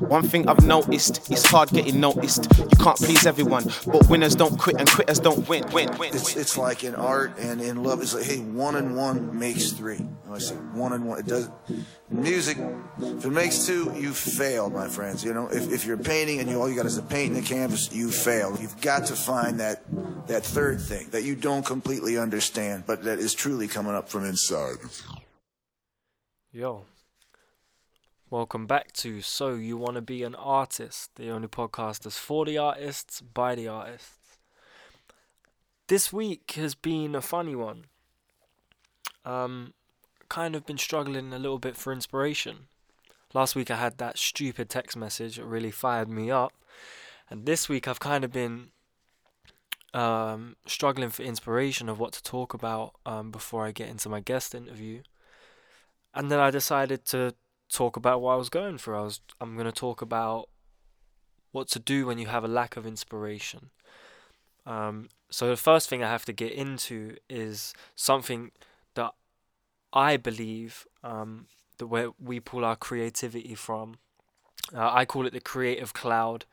[0.00, 2.48] One thing I've noticed, it's hard getting noticed.
[2.58, 5.64] You can't please everyone, but winners don't quit and quitters don't win.
[5.72, 6.12] Win, win.
[6.12, 8.02] It's, it's like in art and in love.
[8.02, 10.04] It's like, hey, one and one makes three.
[10.28, 11.20] I say one and one.
[11.20, 11.48] It does.
[12.10, 12.58] Music,
[13.00, 15.24] if it makes two, you failed, my friends.
[15.24, 17.44] You know, if, if you're painting and you all you got is a paint and
[17.44, 18.56] a canvas, you fail.
[18.60, 19.84] You've got to find that
[20.26, 24.24] that third thing that you don't completely understand, but that is truly coming up from
[24.24, 24.74] inside.
[26.50, 26.84] Yo.
[28.34, 32.44] Welcome back to So You Want to Be an Artist, the only podcast that's for
[32.44, 34.38] the artists, by the artists.
[35.86, 37.84] This week has been a funny one.
[39.24, 39.72] Um,
[40.28, 42.66] kind of been struggling a little bit for inspiration.
[43.32, 46.54] Last week I had that stupid text message that really fired me up.
[47.30, 48.70] And this week I've kind of been
[49.94, 54.18] um, struggling for inspiration of what to talk about um, before I get into my
[54.18, 55.02] guest interview.
[56.12, 57.36] And then I decided to
[57.74, 58.96] talk about what I was going through.
[58.96, 60.48] I was I'm going to talk about
[61.52, 63.70] what to do when you have a lack of inspiration.
[64.66, 68.50] Um, so the first thing I have to get into is something
[68.94, 69.12] that
[69.92, 71.46] I believe um,
[71.78, 73.98] that where we pull our creativity from.
[74.74, 76.46] Uh, I call it the creative cloud.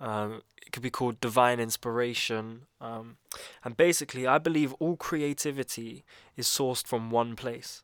[0.00, 2.62] Um, it could be called divine inspiration.
[2.80, 3.18] Um,
[3.64, 6.04] and basically, I believe all creativity
[6.36, 7.82] is sourced from one place.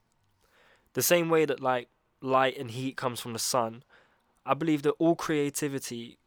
[0.94, 1.88] The same way that like
[2.23, 3.83] light and heat comes from the sun,
[4.47, 6.19] I believe that all creativity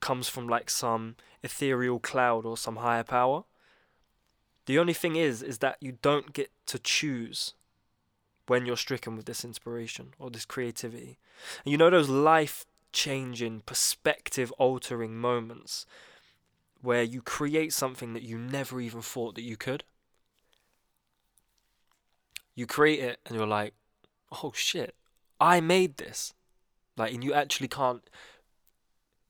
[0.00, 3.44] comes from like some ethereal cloud or some higher power.
[4.66, 7.54] The only thing is is that you don't get to choose
[8.46, 11.18] when you're stricken with this inspiration or this creativity.
[11.64, 15.86] And you know those life changing, perspective altering moments
[16.82, 19.84] where you create something that you never even thought that you could?
[22.54, 23.74] You create it and you're like,
[24.42, 24.94] oh shit,
[25.40, 26.34] I made this.
[26.96, 28.08] Like, and you actually can't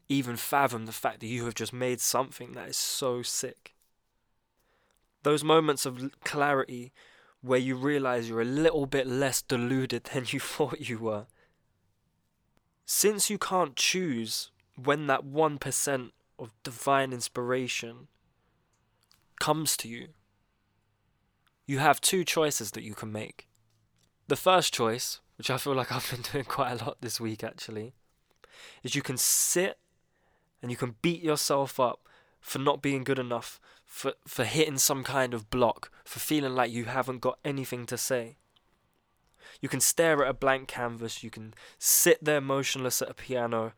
[0.09, 3.75] even fathom the fact that you have just made something that is so sick.
[5.23, 6.93] Those moments of clarity
[7.41, 11.27] where you realize you're a little bit less deluded than you thought you were.
[12.85, 18.09] Since you can't choose when that 1% of divine inspiration
[19.41, 20.09] comes to you,
[21.67, 23.49] you have two choices that you can make.
[24.29, 27.45] The first choice which I feel like I've been doing quite a lot this week
[27.45, 27.95] actually,
[28.83, 29.79] is you can sit
[30.63, 32.01] and you can beat yourself up
[32.41, 36.71] for not being good enough, for, for hitting some kind of block, for feeling like
[36.71, 38.37] you haven't got anything to say.
[39.61, 43.73] You can stare at a blank canvas, you can sit there motionless at a piano,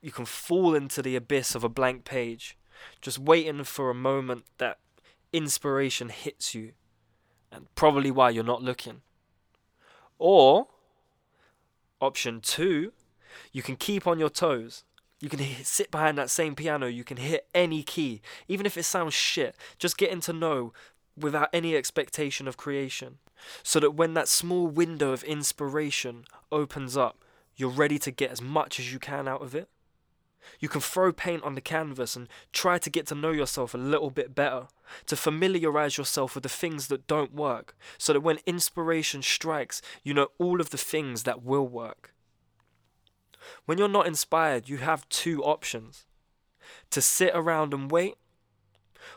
[0.00, 2.56] you can fall into the abyss of a blank page,
[3.00, 4.78] just waiting for a moment that
[5.32, 6.72] inspiration hits you,
[7.52, 9.02] and probably why you're not looking.
[10.18, 10.68] Or
[12.00, 12.92] Option two,
[13.52, 14.84] you can keep on your toes.
[15.20, 16.86] You can hit, sit behind that same piano.
[16.86, 19.56] You can hit any key, even if it sounds shit.
[19.78, 20.72] Just getting to know
[21.18, 23.18] without any expectation of creation.
[23.62, 27.24] So that when that small window of inspiration opens up,
[27.56, 29.68] you're ready to get as much as you can out of it.
[30.60, 33.78] You can throw paint on the canvas and try to get to know yourself a
[33.78, 34.68] little bit better,
[35.06, 40.14] to familiarize yourself with the things that don't work, so that when inspiration strikes, you
[40.14, 42.14] know all of the things that will work.
[43.64, 46.06] When you're not inspired, you have two options
[46.90, 48.14] to sit around and wait,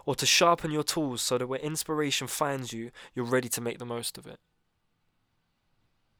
[0.06, 3.80] or to sharpen your tools so that when inspiration finds you, you're ready to make
[3.80, 4.40] the most of it.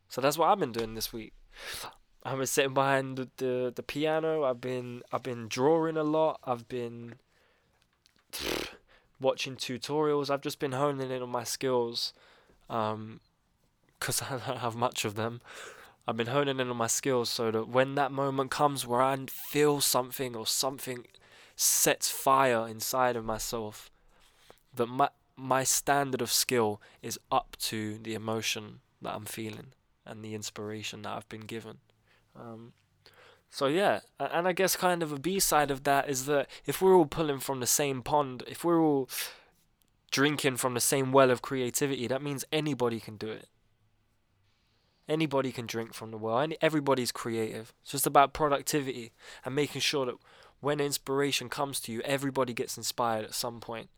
[0.08, 1.34] So that's what I've been doing this week.
[2.24, 4.44] I've been sitting behind the, the, the piano.
[4.44, 6.40] I've been I've been drawing a lot.
[6.44, 7.16] I've been
[9.22, 10.30] watching tutorials.
[10.30, 12.14] I've just been honing in on my skills,
[12.70, 13.22] um,
[14.00, 15.42] cause I don't have much of them.
[16.08, 19.16] I've been honing in on my skills so that when that moment comes where I
[19.30, 21.06] feel something or something
[21.56, 23.92] sets fire inside of myself,
[24.74, 29.68] that my my standard of skill is up to the emotion that I'm feeling
[30.06, 31.78] and the inspiration that I've been given.
[32.40, 32.74] Um,
[33.50, 36.82] so yeah, and I guess kind of a B side of that is that if
[36.82, 39.10] we're all pulling from the same pond, if we're all
[40.12, 43.48] drinking from the same well of creativity, that means anybody can do it.
[45.08, 46.48] Anybody can drink from the well.
[46.62, 47.74] Everybody's creative.
[47.82, 49.12] It's just about productivity
[49.44, 50.16] and making sure that
[50.60, 53.90] when inspiration comes to you, everybody gets inspired at some point.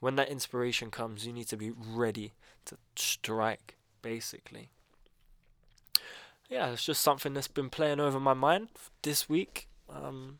[0.00, 2.34] When that inspiration comes, you need to be ready
[2.66, 4.68] to strike, basically
[6.48, 8.68] yeah, it's just something that's been playing over my mind
[9.02, 9.68] this week.
[9.88, 10.38] Um,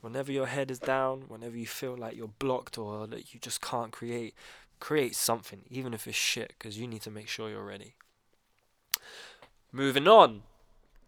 [0.00, 3.60] whenever your head is down, whenever you feel like you're blocked or that you just
[3.60, 4.34] can't create,
[4.80, 7.94] create something, even if it's shit, because you need to make sure you're ready.
[9.72, 10.42] Moving on.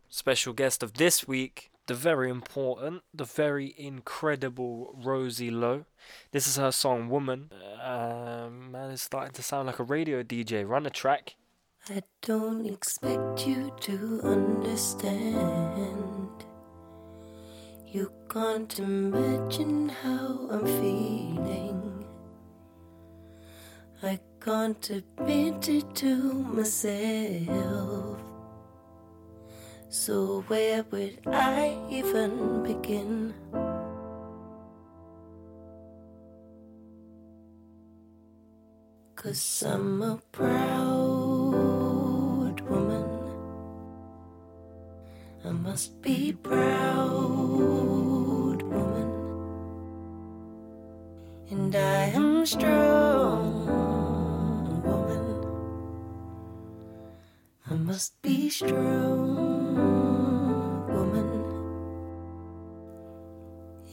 [0.08, 5.86] special guest of this week, the very important, the very incredible Rosie Lowe.
[6.32, 7.50] This is her song Woman.
[7.82, 10.68] Um, man, it's starting to sound like a radio DJ.
[10.68, 11.36] Run a track.
[11.88, 15.30] I don't expect you to understand.
[17.86, 22.04] You can't imagine how I'm feeling.
[24.02, 28.20] I can't admit it to myself.
[29.88, 33.34] So, where would I even begin?
[39.16, 41.09] Cause I'm a proud
[45.42, 47.16] I must be proud
[48.60, 49.10] woman.
[51.50, 53.64] And I am strong
[54.84, 55.46] woman.
[57.70, 59.76] I must be strong
[60.88, 61.44] woman.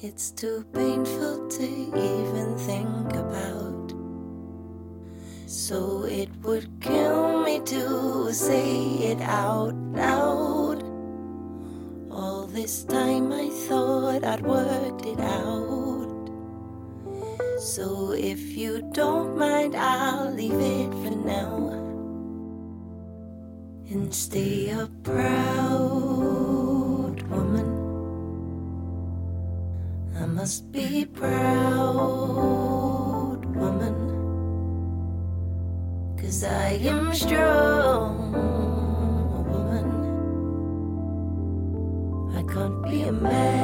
[0.02, 3.94] It's too painful to even think about.
[5.46, 10.57] So it would kill me to say it out loud.
[12.58, 16.32] This time I thought I'd worked it out.
[17.60, 21.70] So if you don't mind, I'll leave it for now.
[23.92, 25.62] And stay a proud
[27.30, 27.70] woman.
[30.20, 31.86] I must be proud
[33.54, 33.96] woman.
[36.18, 38.17] Cause I am strong
[42.68, 43.57] Be a mad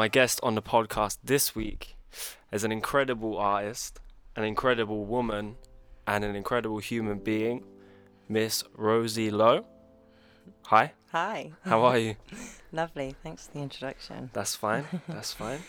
[0.00, 1.94] my guest on the podcast this week
[2.50, 4.00] is an incredible artist,
[4.34, 5.56] an incredible woman,
[6.06, 7.62] and an incredible human being,
[8.26, 9.66] Miss Rosie Lowe.
[10.68, 11.52] Hi, Hi.
[11.66, 12.16] how are you?
[12.72, 13.14] Lovely.
[13.22, 14.30] Thanks for the introduction.
[14.32, 14.86] That's fine.
[15.06, 15.60] That's fine.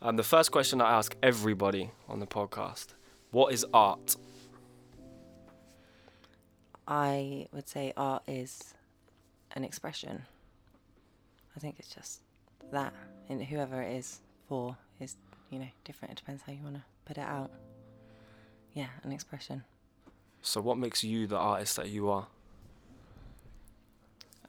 [0.00, 2.94] Um, the first question I ask everybody on the podcast:
[3.30, 4.16] What is art?
[6.88, 8.72] I would say art is
[9.54, 10.22] an expression.
[11.54, 12.22] I think it's just
[12.72, 12.92] that,
[13.28, 15.16] and whoever it is for is,
[15.50, 16.12] you know, different.
[16.12, 17.50] It depends how you want to put it out.
[18.74, 19.64] Yeah, an expression.
[20.42, 22.26] So, what makes you the artist that you are?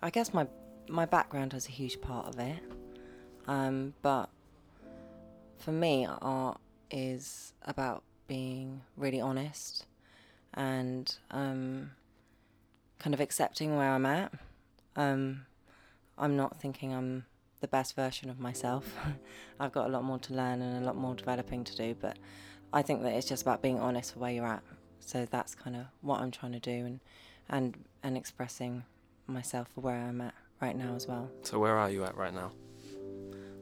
[0.01, 0.47] I guess my
[0.87, 2.59] my background has a huge part of it,
[3.47, 4.29] um, but
[5.57, 6.59] for me, art
[6.91, 9.85] is about being really honest
[10.53, 11.91] and um,
[12.99, 14.31] kind of accepting where I'm at.
[14.95, 15.45] Um,
[16.17, 17.25] I'm not thinking I'm
[17.59, 18.93] the best version of myself.
[19.59, 22.17] I've got a lot more to learn and a lot more developing to do, but
[22.73, 24.63] I think that it's just about being honest with where you're at.
[24.99, 26.99] So that's kind of what I'm trying to do and
[27.49, 28.83] and and expressing
[29.25, 31.29] myself for where I'm at right now as well.
[31.43, 32.51] So where are you at right now?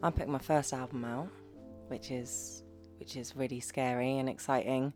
[0.02, 1.30] I'm putting my first album out,
[1.88, 2.64] which is
[2.98, 4.94] which is really scary and exciting,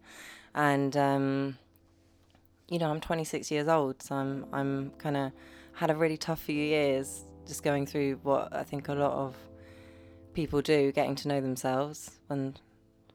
[0.55, 1.57] and um,
[2.67, 5.31] you know I'm 26 years old, so I'm I'm kind of
[5.73, 9.35] had a really tough few years just going through what I think a lot of
[10.33, 12.55] people do, getting to know themselves when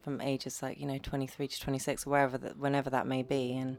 [0.03, 3.57] from ages like you know 23 to 26 or wherever that whenever that may be.
[3.57, 3.79] And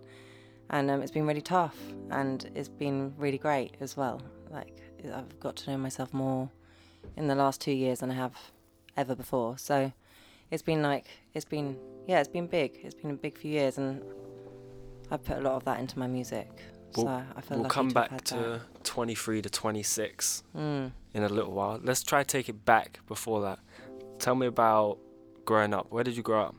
[0.71, 1.77] and um, it's been really tough
[2.09, 4.21] and it's been really great as well.
[4.49, 4.81] Like
[5.13, 6.49] i've got to know myself more
[7.15, 8.33] in the last two years than i have
[8.97, 9.57] ever before.
[9.57, 9.91] So
[10.49, 12.79] it's been like it's been yeah it's been big.
[12.81, 14.01] It's been a big few years and
[15.11, 16.49] i've put a lot of that into my music
[16.97, 20.43] We'll- so i feel We'll come back to 23 to 26.
[20.55, 20.91] Mm.
[21.13, 21.79] in a little while.
[21.83, 23.59] Let's try to take it back before that.
[24.19, 24.97] Tell me about
[25.45, 25.87] growing up.
[25.91, 26.55] Where did you grow up?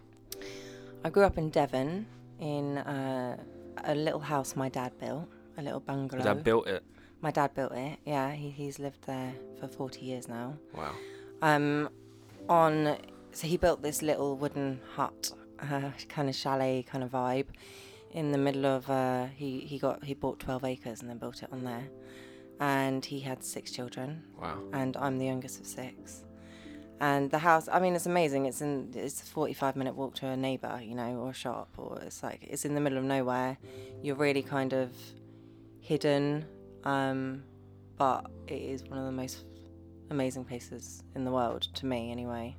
[1.05, 2.07] I grew up in Devon
[2.41, 3.37] in uh,
[3.85, 5.29] a little house my dad built,
[5.59, 6.23] a little bungalow.
[6.25, 6.83] Your dad built it.
[7.21, 7.99] my dad built it.
[8.05, 10.55] Yeah, he, he's lived there for 40 years now.
[10.75, 10.93] Wow.
[11.43, 11.89] Um,
[12.49, 12.97] on
[13.33, 17.47] so he built this little wooden hut, uh, kind of chalet kind of vibe,
[18.13, 18.89] in the middle of.
[18.91, 21.89] Uh, he he got he bought 12 acres and then built it on there,
[22.61, 24.59] and he had six children Wow.
[24.73, 26.23] and I'm the youngest of six.
[26.99, 28.47] And the house, I mean, it's amazing.
[28.47, 31.69] It's in it's a 45 minute walk to a neighbor, you know, or a shop,
[31.77, 33.59] or it's like it's in the middle of nowhere.
[34.03, 34.91] You're really kind of
[35.81, 36.45] hidden,
[36.85, 37.43] um,
[37.99, 39.45] but it is one of the most
[40.11, 42.57] amazing places in the world to me, anyway.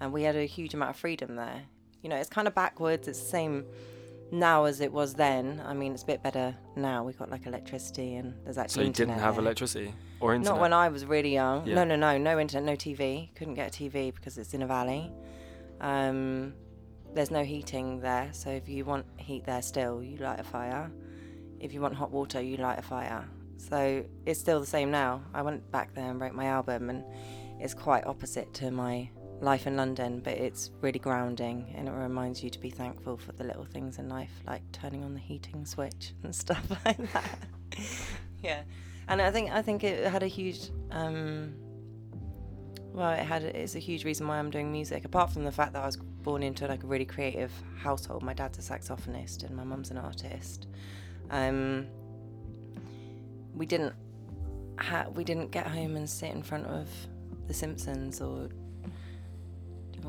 [0.00, 1.62] And we had a huge amount of freedom there.
[2.02, 3.06] You know, it's kind of backwards.
[3.08, 3.64] It's the same
[4.30, 5.62] now as it was then.
[5.64, 7.04] I mean, it's a bit better now.
[7.04, 9.44] We've got like electricity and there's actually So you didn't have there.
[9.44, 10.54] electricity or internet?
[10.54, 11.66] Not when I was really young.
[11.66, 11.74] Yeah.
[11.76, 13.34] No, no, no, no internet, no TV.
[13.34, 15.12] Couldn't get a TV because it's in a valley.
[15.80, 16.54] Um,
[17.14, 20.90] there's no heating there, so if you want heat there still, you light a fire.
[21.60, 23.26] If you want hot water, you light a fire.
[23.56, 25.22] So it's still the same now.
[25.32, 27.04] I went back there and wrote my album, and
[27.58, 29.08] it's quite opposite to my
[29.40, 33.32] life in London, but it's really grounding and it reminds you to be thankful for
[33.32, 37.38] the little things in life, like turning on the heating switch and stuff like that.
[38.42, 38.62] yeah,
[39.08, 40.70] and I think I think it had a huge.
[40.90, 41.54] Um,
[42.92, 45.04] well, it had it's a huge reason why I'm doing music.
[45.04, 48.22] Apart from the fact that I was born into like a really creative household.
[48.22, 50.66] My dad's a saxophonist and my mum's an artist.
[51.30, 51.86] Um,
[53.54, 53.94] we didn't
[54.78, 56.88] ha- we didn't get home and sit in front of
[57.46, 58.48] The Simpsons or or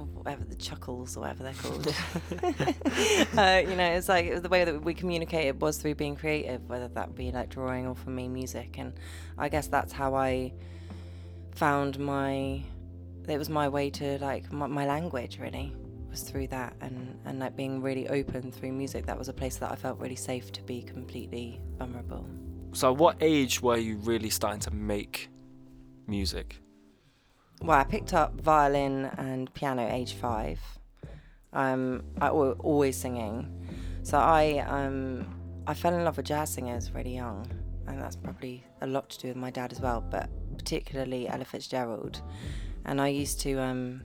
[0.06, 1.88] whatever the chuckles or whatever they're called.
[3.38, 6.88] uh, you know, it's like the way that we communicated was through being creative, whether
[6.90, 8.94] that be like drawing or for me music, and
[9.38, 10.54] I guess that's how I
[11.56, 12.64] found my.
[13.28, 15.74] It was my way to like my, my language really
[16.10, 19.06] was through that and and like being really open through music.
[19.06, 22.26] That was a place that I felt really safe to be completely vulnerable.
[22.74, 25.30] So, what age were you really starting to make
[26.08, 26.62] music?
[27.62, 30.60] Well, I picked up violin and piano age five.
[31.54, 33.52] Um, I wa- always singing,
[34.04, 35.26] so I um,
[35.66, 37.50] I fell in love with jazz singers really young,
[37.88, 41.46] and that's probably a lot to do with my dad as well, but particularly Ella
[41.46, 42.22] Fitzgerald.
[42.86, 44.04] And I used to, um,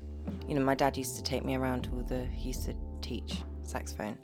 [0.48, 2.24] you know, my dad used to take me around to all the.
[2.24, 4.18] He used to teach saxophone,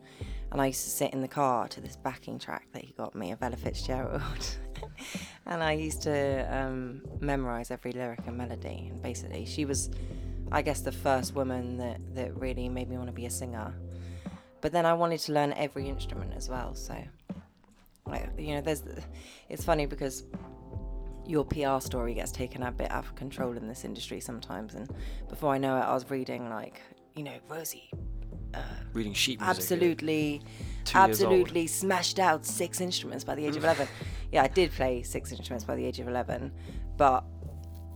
[0.51, 3.15] and I used to sit in the car to this backing track that he got
[3.15, 4.57] me of Ella Fitzgerald.
[5.47, 8.89] and I used to um, memorize every lyric and melody.
[8.91, 9.91] And basically, she was,
[10.51, 13.75] I guess, the first woman that, that really made me want to be a singer.
[14.63, 16.75] But then I wanted to learn every instrument as well.
[16.75, 16.97] So,
[18.07, 18.83] like, you know, there's,
[19.51, 20.25] it's funny because
[21.27, 24.75] your PR story gets taken a bit out of control in this industry sometimes.
[24.75, 24.91] And
[25.29, 26.81] before I know it, I was reading like,
[27.15, 27.91] you know, Rosie
[28.93, 29.57] Reading sheet music.
[29.57, 30.43] absolutely
[30.95, 33.87] absolutely smashed out six instruments by the age of 11
[34.33, 36.51] yeah i did play six instruments by the age of 11
[36.97, 37.25] but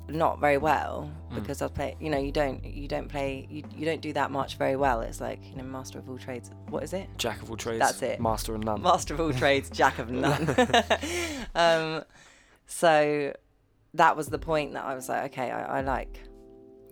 [0.09, 1.37] not very well Hmm.
[1.37, 4.13] because i was play you know you don't you don't play you, you don't do
[4.13, 7.09] that much very well it's like you know master of all trades what is it
[7.17, 7.79] Jack of all trades.
[7.79, 8.21] That's it.
[8.21, 8.83] Master of none.
[8.83, 10.55] master of all trades, jack of none.
[11.55, 12.05] um,
[12.67, 13.33] so
[13.95, 16.23] that was the point that I was like, okay, I, I like,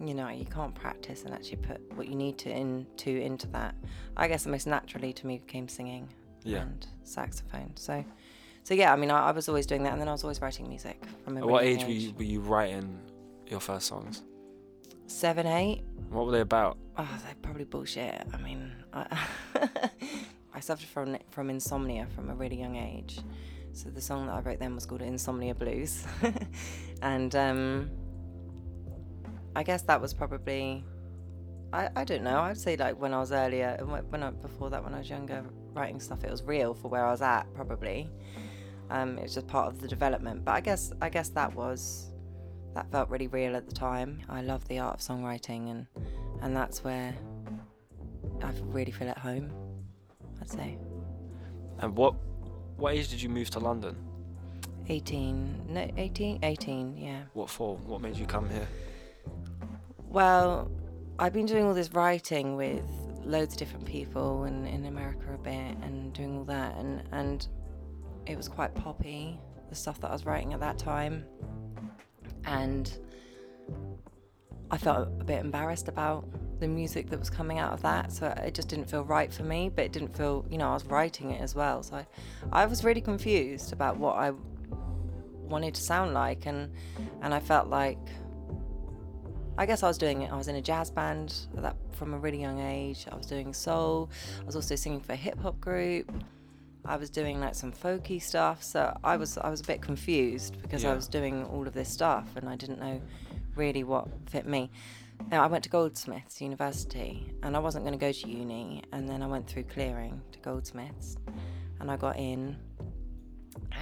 [0.00, 3.74] you know, you can't practice and actually put what you need to into into that.
[4.16, 6.08] I guess the most naturally to me came singing
[6.42, 6.62] Yeah.
[6.62, 7.72] and saxophone.
[7.76, 8.04] So,
[8.62, 10.40] so yeah, I mean, I, I was always doing that, and then I was always
[10.40, 12.98] writing music from a At what age were you, were you writing
[13.46, 14.22] your first songs?
[15.06, 15.82] Seven, eight.
[16.10, 16.78] What were they about?
[16.96, 18.22] Oh, they're probably bullshit.
[18.32, 19.06] I mean, I,
[20.54, 23.20] I suffered from from insomnia from a really young age,
[23.72, 26.04] So the song that I wrote then was called Insomnia Blues,
[27.02, 27.90] and um,
[29.56, 30.84] I guess that was probably
[31.72, 32.40] I, I don't know.
[32.40, 35.08] I'd say like when I was earlier, wh- when I, before that, when I was
[35.08, 37.52] younger, writing stuff, it was real for where I was at.
[37.54, 38.10] Probably,
[38.90, 40.44] um, it was just part of the development.
[40.44, 42.10] But I guess I guess that was
[42.74, 44.20] that felt really real at the time.
[44.28, 45.86] I love the art of songwriting, and
[46.42, 47.14] and that's where
[48.42, 49.52] I really feel at home.
[50.40, 50.78] I'd say
[51.78, 52.14] And what
[52.78, 53.96] what age did you move to London?
[54.88, 57.22] 18, no, 18, 18, yeah.
[57.34, 57.76] What for?
[57.76, 58.66] What made you come here?
[60.10, 60.68] Well,
[61.20, 62.82] I've been doing all this writing with
[63.22, 67.46] loads of different people and in America a bit and doing all that and and
[68.26, 69.38] it was quite poppy
[69.68, 71.24] the stuff that I was writing at that time.
[72.44, 72.92] And
[74.72, 78.10] I felt a bit embarrassed about the music that was coming out of that.
[78.10, 80.74] So it just didn't feel right for me but it didn't feel you know I
[80.74, 81.84] was writing it as well.
[81.84, 82.06] So I,
[82.50, 84.32] I was really confused about what I
[85.40, 86.72] wanted to sound like and
[87.22, 88.08] and I felt like
[89.60, 90.32] I guess I was doing it.
[90.32, 93.04] I was in a jazz band that from a really young age.
[93.12, 94.08] I was doing soul.
[94.40, 96.10] I was also singing for a hip hop group.
[96.86, 98.62] I was doing like some folky stuff.
[98.62, 100.92] So I was I was a bit confused because Yeah.
[100.92, 103.02] I was doing all of this stuff and I didn't know
[103.54, 104.70] really what fit me.
[105.30, 109.06] Now I went to Goldsmiths University and I wasn't going to go to uni and
[109.06, 111.18] then I went through clearing to Goldsmiths
[111.80, 112.56] and I got in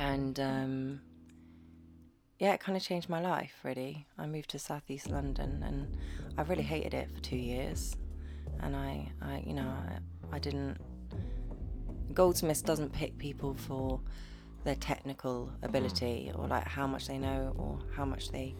[0.00, 1.00] and um,
[2.38, 4.06] yeah, it kind of changed my life, really.
[4.16, 5.96] I moved to southeast London and
[6.36, 7.96] I really hated it for two years.
[8.60, 10.78] And I, I you know, I, I didn't.
[12.14, 14.00] Goldsmiths doesn't pick people for
[14.64, 18.54] their technical ability or like how much they know or how much they,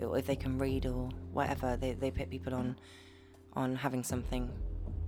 [0.00, 1.76] or if they can read or whatever.
[1.76, 2.76] They, they pick people on,
[3.52, 4.50] on having something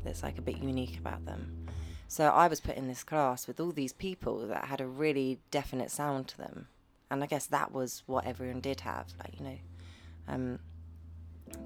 [0.05, 1.67] that's like a bit unique about them.
[2.09, 5.41] So I was put in this class with all these people that had a really
[5.51, 6.67] definite sound to them
[7.13, 9.07] and I guess that was what everyone did have.
[9.19, 9.59] Like you know,
[10.29, 10.59] um,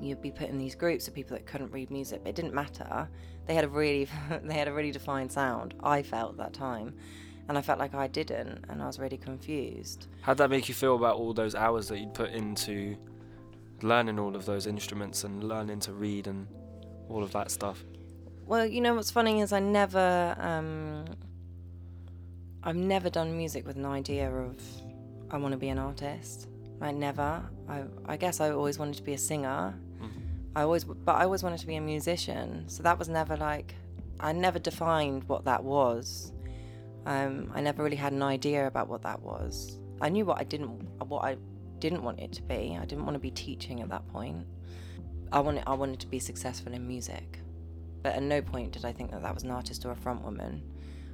[0.01, 2.53] you'd be put in these groups of people that couldn't read music, but it didn't
[2.53, 3.09] matter.
[3.47, 4.09] They had a really,
[4.43, 5.75] they had a really defined sound.
[5.83, 6.95] I felt at that time,
[7.49, 10.09] and I felt like I didn't, and I was really confused.
[10.23, 12.97] How'd that make you feel about all those hours that you'd put into
[13.83, 16.49] learning all of those instruments and learning to read and
[17.09, 17.85] all of that stuff?
[18.47, 21.05] Well, you know what's funny is I never, um,
[22.65, 24.61] I've never done music with an idea of
[25.31, 26.49] I want to be an artist.
[26.81, 27.43] I never.
[27.69, 29.75] I, I guess I always wanted to be a singer.
[30.55, 32.65] I always, but I always wanted to be a musician.
[32.69, 33.75] So that was never like,
[34.21, 36.33] I never defined what that was.
[37.05, 39.79] Um, I never really had an idea about what that was.
[40.01, 40.69] I knew what I didn't,
[41.07, 41.37] what I
[41.79, 42.77] didn't want it to be.
[42.81, 44.47] I didn't want to be teaching at that point.
[45.31, 47.41] I wanted, I wanted to be successful in music,
[48.03, 50.23] but at no point did I think that that was an artist or a front
[50.23, 50.63] woman.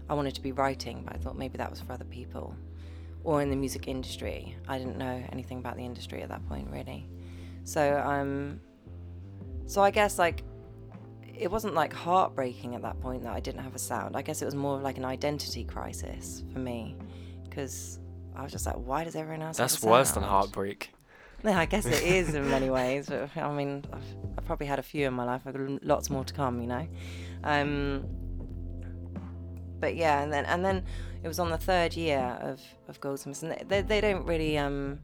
[0.09, 2.55] I wanted to be writing, but I thought maybe that was for other people
[3.25, 4.57] or in the music industry.
[4.69, 7.09] I didn't know anything about the industry at that point, really.
[7.65, 8.61] So, um,
[9.67, 10.43] so I guess like
[11.35, 14.17] it wasn't like heartbreaking at that point that I didn't have a sound.
[14.17, 16.97] I guess it was more of like an identity crisis for me
[17.49, 17.99] because
[18.35, 19.59] I was just like, why does everyone else?
[19.59, 20.91] have That's worse than heartbreak.
[21.45, 23.09] Yeah, I guess it is in many ways.
[23.09, 24.05] But I mean, I've,
[24.39, 25.43] I've probably had a few in my life.
[25.45, 26.87] I've got lots more to come, you know.
[27.43, 28.05] Um,
[29.81, 30.85] but yeah, and then and then
[31.23, 34.59] it was on the third year of of Goldsmiths, and they, they, they don't really
[34.59, 35.01] um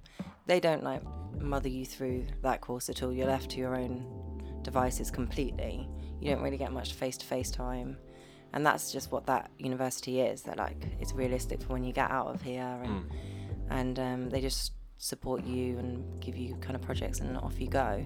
[0.46, 1.02] they don't like
[1.40, 3.12] mother you through that course at all.
[3.12, 4.04] You're left to your own
[4.62, 5.88] devices completely.
[6.20, 7.96] You don't really get much face to face time.
[8.54, 10.42] And that's just what that university is.
[10.42, 13.04] They're like, it's realistic for when you get out of here, and
[13.70, 17.68] and um, they just support you and give you kind of projects, and off you
[17.68, 18.04] go.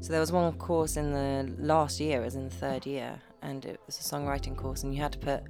[0.00, 3.18] So there was one course in the last year, it was in the third year,
[3.40, 5.42] and it was a songwriting course, and you had to put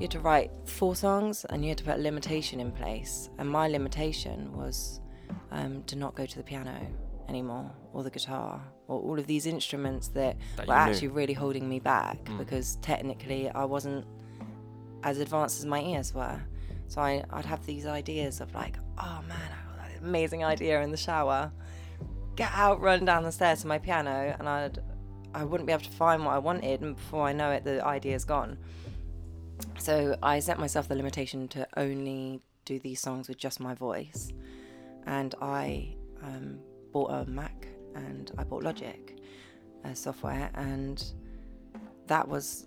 [0.00, 3.28] you had to write four songs, and you had to put a limitation in place.
[3.38, 5.00] And my limitation was
[5.50, 6.74] um, to not go to the piano
[7.28, 10.80] anymore, or the guitar, or all of these instruments that, That were knew.
[10.80, 14.04] actually really holding me back because technically I wasn't
[15.02, 16.40] as advanced as my ears were.
[16.88, 20.80] So I, I'd have these ideas of like, oh man, I got that amazing idea
[20.82, 21.52] in the shower.
[22.36, 24.78] Get out, run down the stairs to my piano, and I'd
[25.32, 27.84] I wouldn't be able to find what I wanted, and before I know it, the
[27.86, 28.58] idea's gone.
[29.78, 34.32] So I set myself the limitation to only do these songs with just my voice,
[35.06, 36.58] and I um,
[36.92, 39.16] bought a Mac and I bought Logic
[39.94, 41.02] software, and
[42.06, 42.66] that was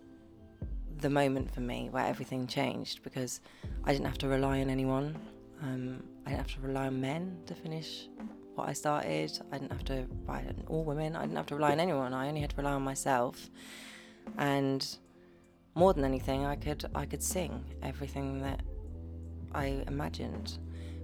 [0.99, 3.41] the moment for me where everything changed because
[3.83, 5.17] I didn't have to rely on anyone.
[5.61, 8.07] Um, I didn't have to rely on men to finish
[8.55, 9.37] what I started.
[9.51, 11.15] I didn't have to on all women.
[11.15, 12.13] I didn't have to rely on anyone.
[12.13, 13.49] I only had to rely on myself.
[14.37, 14.97] And
[15.75, 18.61] more than anything, I could I could sing everything that
[19.53, 20.57] I imagined,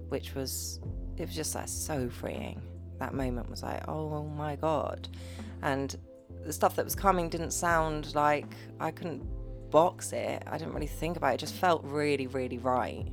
[0.08, 0.80] which was
[1.16, 2.62] it was just like so freeing.
[2.98, 5.08] That moment was like, oh my god,
[5.62, 5.96] and
[6.44, 9.22] the stuff that was coming didn't sound like I couldn't
[9.70, 10.42] box it.
[10.46, 11.34] I didn't really think about it.
[11.34, 13.06] It just felt really, really right.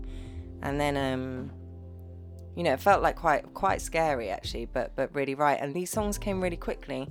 [0.62, 1.52] And then, um,
[2.56, 5.60] you know, it felt like quite quite scary actually, but but really right.
[5.60, 7.10] And these songs came really quickly.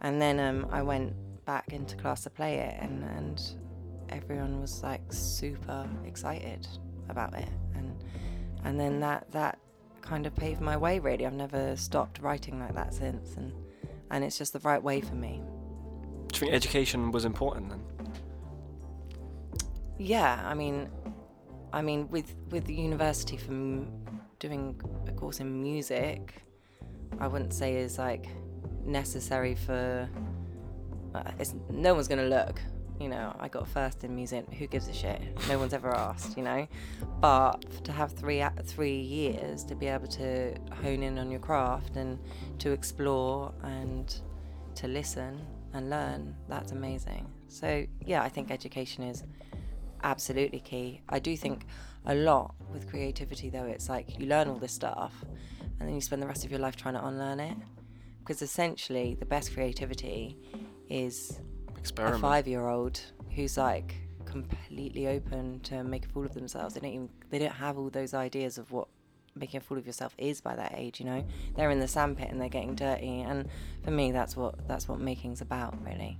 [0.00, 3.42] And then um, I went back into class to play it, and and
[4.10, 6.66] everyone was like super excited
[7.08, 7.48] about it.
[7.74, 8.04] And
[8.64, 9.58] and then that that
[10.02, 10.98] kind of paved my way.
[10.98, 13.36] Really, I've never stopped writing like that since.
[13.36, 13.52] And
[14.10, 15.42] and it's just the right way for me.
[16.28, 17.82] Do you think education was important then?
[19.98, 20.88] Yeah, I mean,
[21.72, 23.90] I mean, with with the university for m-
[24.38, 26.42] doing a course in music,
[27.18, 28.26] I wouldn't say is like
[28.84, 30.08] necessary for.
[31.14, 32.60] Uh, it's no one's gonna look.
[33.00, 34.52] You know, I got first in music.
[34.52, 35.22] Who gives a shit?
[35.48, 36.36] No one's ever asked.
[36.36, 36.68] You know,
[37.20, 41.40] but to have three uh, three years to be able to hone in on your
[41.40, 42.18] craft and
[42.58, 44.14] to explore and
[44.74, 45.40] to listen
[45.72, 47.26] and learn, that's amazing.
[47.48, 49.24] So yeah, I think education is
[50.02, 51.00] absolutely key.
[51.08, 51.64] I do think
[52.06, 55.12] a lot with creativity though it's like you learn all this stuff
[55.78, 57.56] and then you spend the rest of your life trying to unlearn it
[58.20, 60.38] because essentially the best creativity
[60.88, 61.40] is
[61.84, 63.00] a 5-year-old
[63.34, 66.74] who's like completely open to make a fool of themselves.
[66.74, 68.88] They don't even they don't have all those ideas of what
[69.34, 71.24] making a fool of yourself is by that age, you know.
[71.56, 73.48] They're in the sandpit and they're getting dirty and
[73.82, 76.18] for me that's what that's what making's about really.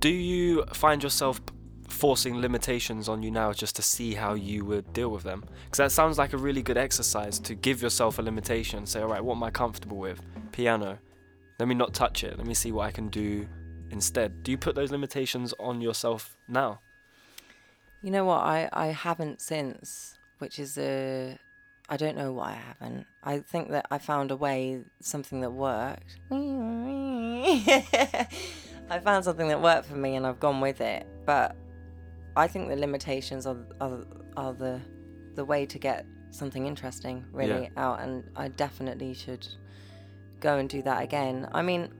[0.00, 1.40] Do you find yourself
[1.88, 5.44] forcing limitations on you now just to see how you would deal with them?
[5.64, 8.86] Because that sounds like a really good exercise to give yourself a limitation.
[8.86, 10.20] Say, all right, what am I comfortable with?
[10.52, 10.98] Piano.
[11.58, 12.38] Let me not touch it.
[12.38, 13.48] Let me see what I can do
[13.90, 14.42] instead.
[14.42, 16.80] Do you put those limitations on yourself now?
[18.02, 18.38] You know what?
[18.38, 21.38] I, I haven't since, which is a.
[21.88, 23.06] I don't know why I haven't.
[23.24, 26.16] I think that I found a way, something that worked.
[28.90, 31.06] I found something that worked for me and I've gone with it.
[31.24, 31.56] But
[32.36, 34.04] I think the limitations are, are,
[34.36, 34.80] are the,
[35.34, 38.00] the way to get something interesting really out.
[38.00, 39.48] And I definitely should
[40.40, 41.48] go and do that again.
[41.52, 41.90] I mean,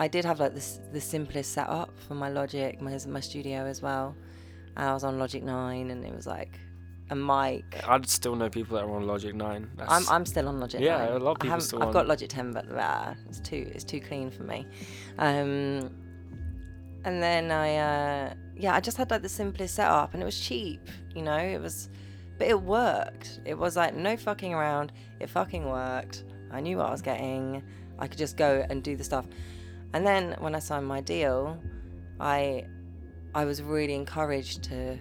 [0.00, 3.82] I did have like this the simplest setup for my Logic, my, my studio as
[3.82, 4.16] well.
[4.76, 6.58] And I was on Logic 9 and it was like
[7.10, 7.64] a mic.
[7.86, 9.70] I'd still know people that are on Logic 9.
[9.76, 10.80] That's, I'm, I'm still on Logic.
[10.80, 11.08] Yeah, 9.
[11.08, 13.40] a lot of I people haven't- still I've on- got Logic 10, but uh, it's
[13.40, 14.66] too it's too clean for me.
[15.18, 15.90] Um,
[17.04, 20.38] and then I uh, yeah, I just had like the simplest setup, and it was
[20.38, 20.80] cheap.
[21.14, 21.90] You know, it was,
[22.38, 23.40] but it worked.
[23.44, 24.92] It was like no fucking around.
[25.18, 26.24] It fucking worked.
[26.50, 27.62] I knew what I was getting.
[27.98, 29.26] I could just go and do the stuff.
[29.92, 31.58] And then when I signed my deal,
[32.20, 32.64] I
[33.34, 34.98] I was really encouraged to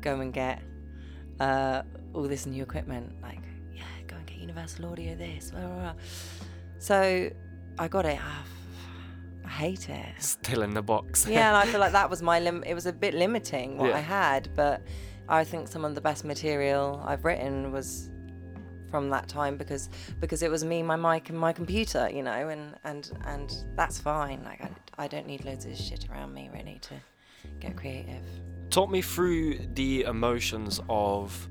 [0.00, 0.62] go and get
[1.40, 1.82] uh,
[2.14, 3.12] all this new equipment.
[3.22, 3.40] Like,
[3.74, 5.50] yeah, go and get Universal Audio this.
[5.50, 5.92] Blah, blah, blah.
[6.78, 7.30] So
[7.78, 8.18] I got it.
[8.22, 8.44] Ah,
[9.44, 10.06] I hate it.
[10.18, 11.26] still in the box.
[11.26, 12.62] yeah, and I feel like that was my lim.
[12.64, 13.96] It was a bit limiting what Yeah.
[13.96, 14.82] I had, but
[15.28, 18.10] I think some of the best material I've written was
[18.90, 19.88] from that time because
[20.20, 23.98] because it was me, my mic, and my computer, you know, and and and that's
[23.98, 24.42] fine.
[24.44, 26.94] Like I, I don't need loads of shit around me really to
[27.60, 28.24] get creative.
[28.70, 31.48] Talk me through the emotions of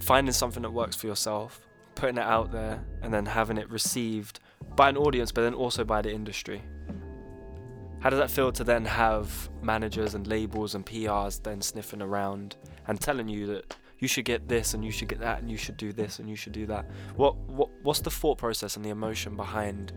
[0.00, 1.60] finding something that works for yourself,
[1.94, 4.40] putting it out there, and then having it received
[4.76, 6.62] by an audience, but then also by the industry.
[8.00, 12.56] How does that feel to then have managers and labels and PRs then sniffing around
[12.88, 15.56] and telling you that you should get this and you should get that and you
[15.56, 16.90] should do this and you should do that?
[17.14, 19.92] What what what's the thought process and the emotion behind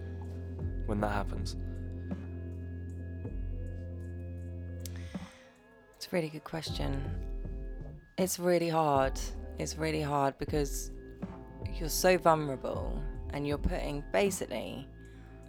[0.86, 1.58] when that happens?
[5.96, 7.04] It's a really good question.
[8.20, 9.20] It's really hard.
[9.58, 10.91] It's really hard because
[11.74, 13.02] you're so vulnerable
[13.34, 14.88] and you're putting basically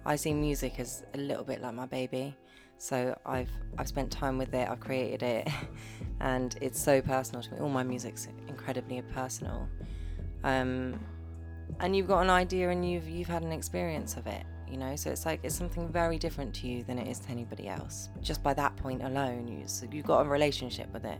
[0.03, 2.35] I see music as a little bit like my baby.
[2.77, 5.47] So I've I've spent time with it, I've created it
[6.19, 7.59] and it's so personal to me.
[7.59, 9.67] All my music's incredibly personal.
[10.43, 10.99] Um,
[11.79, 14.95] and you've got an idea and you've you've had an experience of it you know
[14.95, 18.09] so it's like it's something very different to you than it is to anybody else
[18.21, 21.19] just by that point alone you so you've got a relationship with it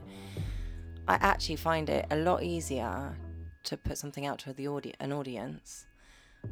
[1.07, 3.15] i actually find it a lot easier
[3.63, 5.85] to put something out to the audi- an audience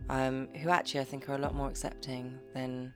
[0.10, 2.94] um, who actually i think are a lot more accepting than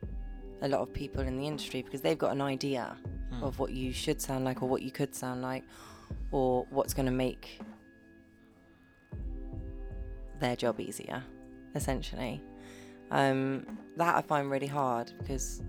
[0.62, 2.96] a lot of people in the industry because they've got an idea
[3.42, 5.64] of what you should sound like or what you could sound like
[6.30, 7.60] or what's going to make
[10.40, 11.22] their job easier,
[11.74, 12.42] essentially.
[13.10, 15.62] Um, that I find really hard because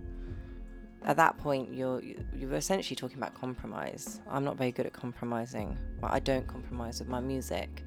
[1.04, 2.02] at that point you're
[2.36, 4.22] you're essentially talking about compromise.
[4.30, 5.78] I'm not very good at compromising.
[6.00, 7.84] But I don't compromise with my music.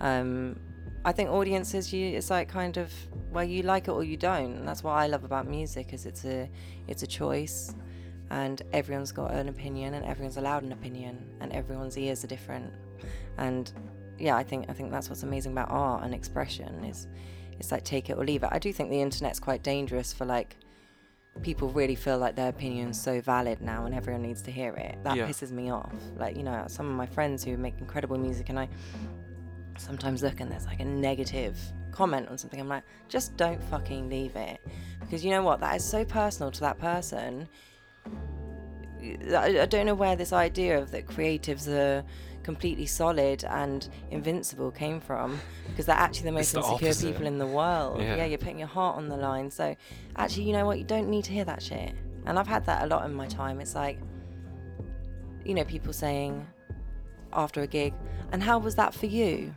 [0.00, 0.58] Um,
[1.04, 2.92] I think audiences, you it's like kind of
[3.30, 4.56] well, you like it or you don't.
[4.56, 6.48] And that's what I love about music is it's a
[6.86, 7.74] it's a choice,
[8.30, 12.72] and everyone's got an opinion, and everyone's allowed an opinion, and everyone's ears are different.
[13.38, 13.72] And
[14.18, 17.06] yeah, I think I think that's what's amazing about art and expression is
[17.58, 18.48] it's like take it or leave it.
[18.52, 20.56] I do think the internet's quite dangerous for like
[21.42, 24.98] people really feel like their opinion's so valid now and everyone needs to hear it.
[25.04, 25.28] That Yeah.
[25.28, 25.92] pisses me off.
[26.16, 28.68] Like, you know, some of my friends who make incredible music and I
[29.80, 31.56] sometimes look and there's like a negative
[31.92, 32.60] comment on something.
[32.60, 34.60] I'm like, just don't fucking leave it.
[35.00, 35.60] Because you know what?
[35.60, 37.48] That is so personal to that person.
[39.34, 42.04] I, I don't know where this idea of that creatives are
[42.42, 45.38] completely solid and invincible came from
[45.68, 47.12] because they're actually the most the insecure opposite.
[47.12, 48.00] people in the world.
[48.00, 48.16] Yeah.
[48.16, 49.50] yeah, you're putting your heart on the line.
[49.50, 49.76] So
[50.16, 50.78] actually, you know what?
[50.78, 51.94] You don't need to hear that shit.
[52.26, 53.60] And I've had that a lot in my time.
[53.60, 53.98] It's like,
[55.44, 56.46] you know, people saying
[57.32, 57.94] after a gig,
[58.32, 59.54] and how was that for you?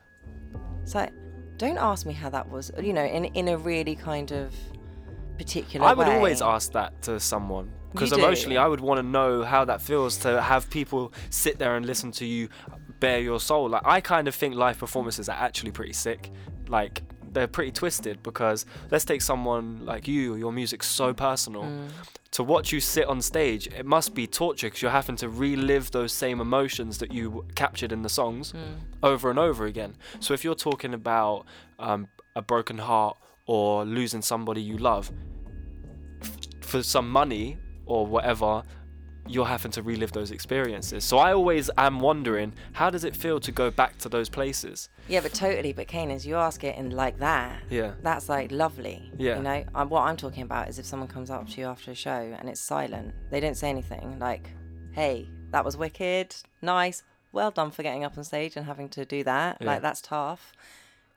[0.83, 1.11] It's like,
[1.57, 4.53] don't ask me how that was, you know, in, in a really kind of
[5.37, 6.15] particular I would way.
[6.15, 10.17] always ask that to someone because emotionally, I would want to know how that feels
[10.17, 12.49] to have people sit there and listen to you
[12.99, 13.69] bare your soul.
[13.69, 16.31] Like I kind of think live performances are actually pretty sick.
[16.67, 21.63] Like they're pretty twisted because let's take someone like you, your music's so personal.
[21.63, 21.87] Mm.
[22.31, 25.91] To watch you sit on stage, it must be torture because you're having to relive
[25.91, 28.75] those same emotions that you captured in the songs Mm.
[29.03, 29.95] over and over again.
[30.19, 31.45] So if you're talking about
[31.79, 33.17] um, a broken heart
[33.47, 35.11] or losing somebody you love
[36.21, 38.63] f- for some money or whatever,
[39.27, 41.03] you're having to relive those experiences.
[41.03, 44.89] So I always am wondering, how does it feel to go back to those places?
[45.11, 45.73] Yeah, but totally.
[45.73, 47.91] But Kane, as you ask it in like that, Yeah.
[48.01, 49.11] that's like lovely.
[49.17, 49.37] Yeah.
[49.37, 51.91] You know, um, what I'm talking about is if someone comes up to you after
[51.91, 54.49] a show and it's silent, they don't say anything like,
[54.93, 59.03] hey, that was wicked, nice, well done for getting up on stage and having to
[59.05, 59.57] do that.
[59.59, 59.67] Yeah.
[59.67, 60.53] Like, that's tough.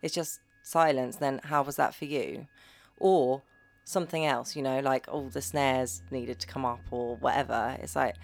[0.02, 1.16] It's just silence.
[1.16, 2.48] Then, how was that for you?
[2.98, 3.42] Or
[3.84, 7.76] something else, you know, like, oh, the snares needed to come up or whatever.
[7.80, 8.16] It's like,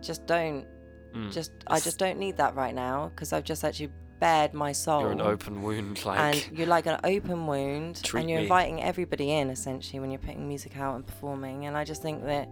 [0.00, 0.66] just don't,
[1.14, 1.32] Mm.
[1.32, 5.02] just, I just don't need that right now because I've just actually bared my soul
[5.02, 6.18] You're an open wound, like.
[6.18, 8.44] And you're like an open wound Treat and you're me.
[8.46, 11.66] inviting everybody in essentially when you're putting music out and performing.
[11.66, 12.48] And i just think that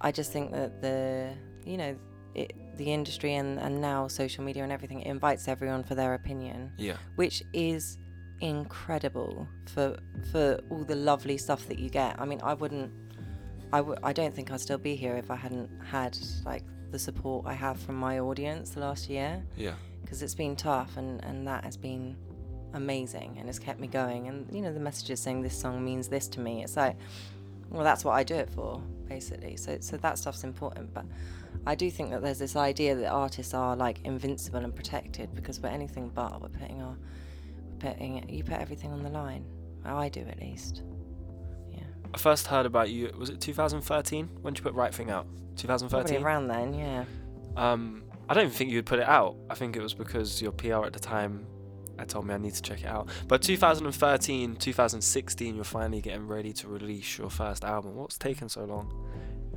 [0.00, 1.32] i just think that the
[1.64, 1.96] you know
[2.34, 6.14] it, the industry and, and now social media and everything it invites everyone for their
[6.14, 6.70] opinion.
[6.76, 7.98] Yeah, which is
[8.40, 9.96] incredible for
[10.30, 12.20] for all the lovely stuff that you get.
[12.20, 12.92] I mean i wouldn't
[13.72, 16.98] I w- I don't think I'd still be here if I hadn't had like the
[16.98, 19.44] support I have from my audience the last year.
[19.56, 19.74] Yeah,
[20.08, 22.16] because it's been tough and, and that has been
[22.72, 26.08] amazing and has kept me going and you know the messages saying this song means
[26.08, 26.96] this to me it's like
[27.68, 31.04] well that's what I do it for basically so so that stuff's important but
[31.66, 35.60] I do think that there's this idea that artists are like invincible and protected because
[35.60, 36.96] we're anything but we're putting our
[37.68, 39.44] we're putting you put everything on the line
[39.84, 40.84] well, I do at least
[41.70, 41.80] yeah
[42.14, 43.12] I first heard about you.
[43.18, 45.26] Was it 2013 when did you put Right Thing out?
[45.26, 46.22] probably 2013.
[46.22, 47.04] around then yeah
[47.56, 49.36] Um, I don't even think you'd put it out.
[49.48, 51.46] I think it was because your PR at the time
[51.98, 53.08] had told me I need to check it out.
[53.26, 57.96] But 2013, 2016, you're finally getting ready to release your first album.
[57.96, 58.92] What's taken so long?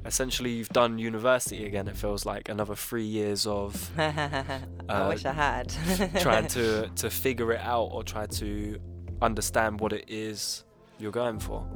[0.06, 1.88] Essentially, you've done university again.
[1.88, 5.70] It feels like another three years of I Uh, wish I had
[6.20, 8.80] trying to to figure it out or try to
[9.22, 10.64] understand what it is
[10.98, 11.68] you're going for.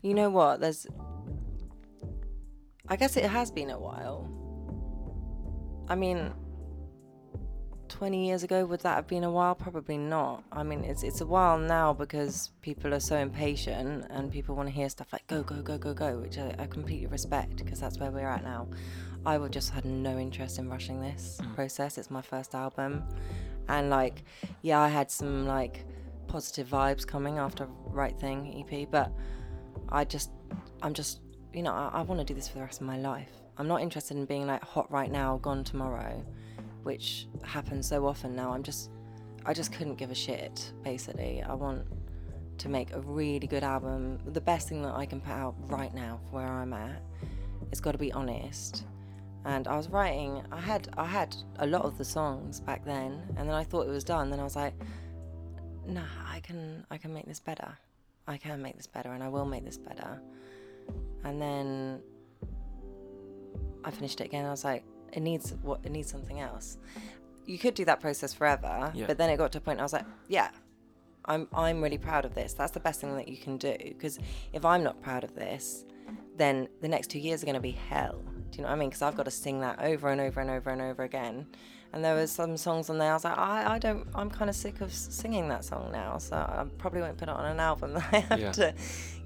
[0.00, 0.60] You know what?
[0.60, 0.86] There's.
[2.88, 4.30] I guess it has been a while.
[5.88, 6.32] I mean,
[7.88, 9.54] 20 years ago, would that have been a while?
[9.54, 10.44] Probably not.
[10.52, 14.68] I mean, it's it's a while now because people are so impatient and people want
[14.68, 17.80] to hear stuff like go, go, go, go, go, which I, I completely respect because
[17.80, 18.68] that's where we're at now.
[19.26, 21.54] I would just had no interest in rushing this mm.
[21.54, 21.98] process.
[21.98, 23.02] It's my first album.
[23.68, 24.24] And like,
[24.62, 25.84] yeah, I had some like
[26.26, 29.12] positive vibes coming after Right Thing EP, but
[29.88, 30.30] I just,
[30.82, 31.20] I'm just,
[31.52, 33.37] you know, I, I want to do this for the rest of my life.
[33.58, 36.24] I'm not interested in being like hot right now, gone tomorrow,
[36.84, 38.52] which happens so often now.
[38.52, 38.90] I'm just,
[39.44, 41.42] I just couldn't give a shit, basically.
[41.42, 41.84] I want
[42.58, 45.92] to make a really good album, the best thing that I can put out right
[45.92, 47.02] now, where I'm at.
[47.72, 48.84] It's got to be honest.
[49.44, 53.20] And I was writing, I had, I had a lot of the songs back then,
[53.36, 54.30] and then I thought it was done.
[54.30, 54.74] Then I was like,
[55.86, 57.76] nah, I can, I can make this better.
[58.28, 60.20] I can make this better, and I will make this better.
[61.24, 62.00] And then
[63.84, 64.44] I finished it again.
[64.44, 66.78] I was like, it needs what it needs something else.
[67.46, 69.06] You could do that process forever, Yeah.
[69.06, 70.50] but then it got to a point I was like, yeah,
[71.24, 72.52] I'm I'm really proud of this.
[72.52, 74.18] That's the best thing that you can do because
[74.52, 75.84] if I'm not proud of this,
[76.36, 78.22] then the next two years are going to be hell.
[78.50, 78.88] Do you know what I mean?
[78.88, 81.46] Because I've got to sing that over and over and over and over again.
[81.92, 83.10] And there was some songs on there.
[83.10, 84.06] I was like, I, I don't.
[84.14, 87.34] I'm kind of sick of singing that song now, so I probably won't put it
[87.34, 87.96] on an album.
[88.12, 88.52] I have Yeah.
[88.52, 88.74] to,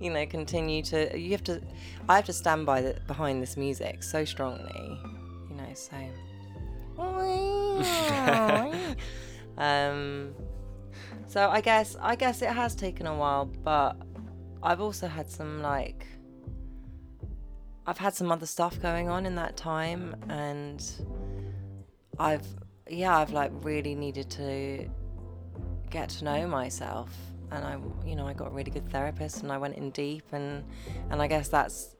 [0.00, 1.18] you know, continue to.
[1.18, 1.60] You have to.
[2.08, 5.00] I have to stand by the, behind this music so strongly,
[5.50, 5.74] you know.
[5.74, 5.96] So.
[9.58, 10.34] um.
[11.26, 13.96] So I guess I guess it has taken a while, but
[14.62, 16.06] I've also had some like
[17.86, 20.84] I've had some other stuff going on in that time and
[22.22, 22.46] I've
[22.88, 24.88] yeah, I've like really needed to
[25.90, 27.14] get to know myself
[27.50, 30.24] and I you know, I got a really good therapist and I went in deep
[30.32, 30.64] and
[31.10, 31.96] and I guess that's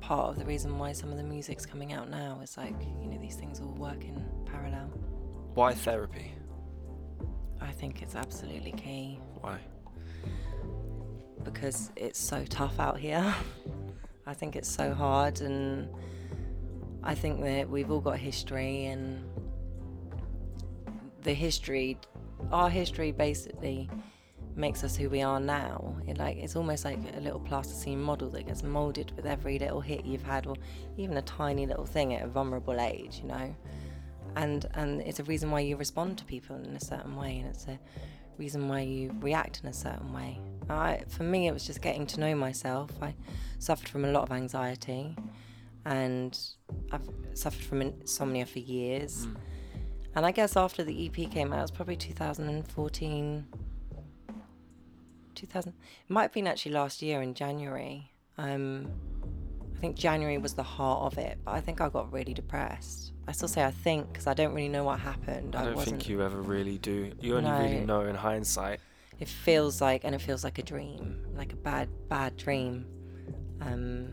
[0.00, 3.08] part of the reason why some of the music's coming out now is like, you
[3.08, 4.90] know, these things all work in parallel.
[5.54, 6.34] Why therapy?
[7.60, 9.18] I think it's absolutely key.
[9.40, 9.58] Why?
[11.44, 13.34] because it's so tough out here.
[14.26, 15.88] I think it's so hard, and
[17.06, 19.22] I think that we've all got history, and
[21.22, 21.98] the history,
[22.50, 23.90] our history basically
[24.56, 25.96] makes us who we are now.
[26.08, 29.80] It like it's almost like a little plasticine model that gets molded with every little
[29.80, 30.56] hit you've had, or
[30.96, 33.54] even a tiny little thing at a vulnerable age, you know.
[34.36, 37.48] And and it's a reason why you respond to people in a certain way, and
[37.48, 37.78] it's a
[38.38, 40.40] reason why you react in a certain way.
[40.70, 42.90] I, for me, it was just getting to know myself.
[43.02, 43.14] I
[43.58, 45.14] suffered from a lot of anxiety,
[45.84, 46.38] and
[46.92, 49.26] I've suffered from insomnia for years.
[50.16, 53.46] And I guess after the EP came out, it was probably 2014.
[55.34, 55.68] 2000.
[55.72, 58.10] It might have been actually last year in January.
[58.38, 58.90] Um,
[59.76, 63.12] I think January was the heart of it, but I think I got really depressed.
[63.26, 65.56] I still say I think because I don't really know what happened.
[65.56, 67.12] I don't wasn't, think you ever really do.
[67.20, 68.80] You only really know in hindsight.
[69.18, 72.84] it feels like and it feels like a dream like a bad bad dream
[73.60, 74.08] um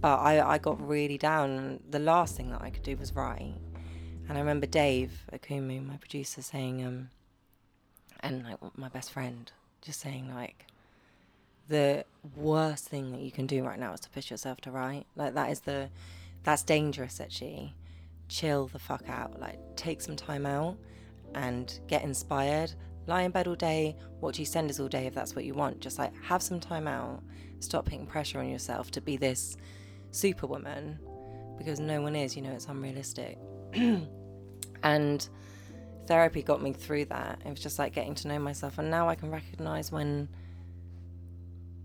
[0.00, 3.14] but i i got really down and the last thing that i could do was
[3.14, 3.54] write.
[4.28, 7.10] And i remember dave Okumu my producer saying um
[8.20, 9.50] and like my best friend
[9.82, 10.66] just saying like
[11.70, 12.04] the
[12.36, 15.06] worst thing that you can do right now is to push yourself to write.
[15.16, 15.88] Like that is the
[16.42, 17.74] that's dangerous actually.
[18.28, 19.40] Chill the fuck out.
[19.40, 20.76] Like take some time out
[21.34, 22.74] and get inspired.
[23.06, 23.96] Lie in bed all day.
[24.20, 25.80] Watch EastEnders all day if that's what you want.
[25.80, 27.22] Just like have some time out.
[27.60, 29.56] Stop putting pressure on yourself to be this
[30.10, 30.98] superwoman
[31.58, 33.38] because no one is you know it's unrealistic.
[34.82, 35.28] And
[36.06, 37.40] therapy got me through that.
[37.44, 38.78] It was just like getting to know myself.
[38.78, 40.28] And now i can recognize when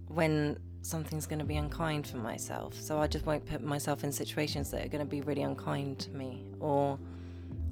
[0.08, 2.80] when something's going to be unkind for myself.
[2.80, 6.00] So i just won't put myself in situations that are going to be really unkind
[6.00, 6.46] to me.
[6.60, 6.98] Or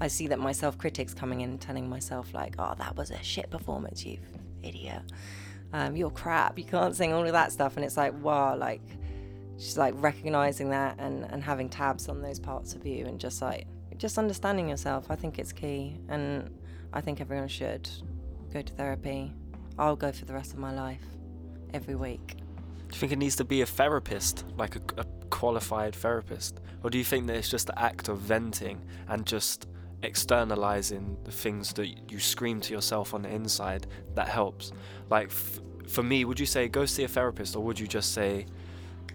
[0.02, 3.50] i see that my self-critics coming in telling myself like oh that was a shit
[3.50, 4.20] performance you
[4.62, 5.02] idiot.
[5.72, 6.60] Um, you're crap.
[6.60, 7.78] You can't sing all of that stuff.
[7.78, 8.82] And it's like wow like
[9.58, 13.42] just like recognizing that and and having tabs on those parts of you and just
[13.42, 13.66] like
[13.98, 16.50] just understanding yourself i think it's key and
[16.94, 17.88] i think everyone should
[18.52, 19.32] go to therapy
[19.78, 21.04] i'll go for the rest of my life
[21.74, 22.36] every week
[22.90, 26.60] Do you think it needs to be a therapist, like a, a qualified therapist?
[26.84, 29.68] Or do you think that it's just the act of venting and just
[30.04, 34.72] externalizing the things that you scream to yourself on the inside that helps?
[35.10, 38.14] Like, f- for me, would you say go see a therapist, or would you just
[38.14, 38.46] say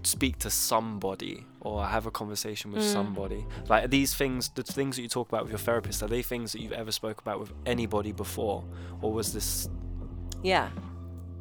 [0.02, 2.92] speak to somebody or have a conversation with mm.
[2.92, 3.46] somebody?
[3.68, 6.22] Like, are these things, the things that you talk about with your therapist, are they
[6.22, 8.64] things that you've ever spoke about with anybody before?
[9.02, 9.68] Or was this,
[10.42, 10.70] yeah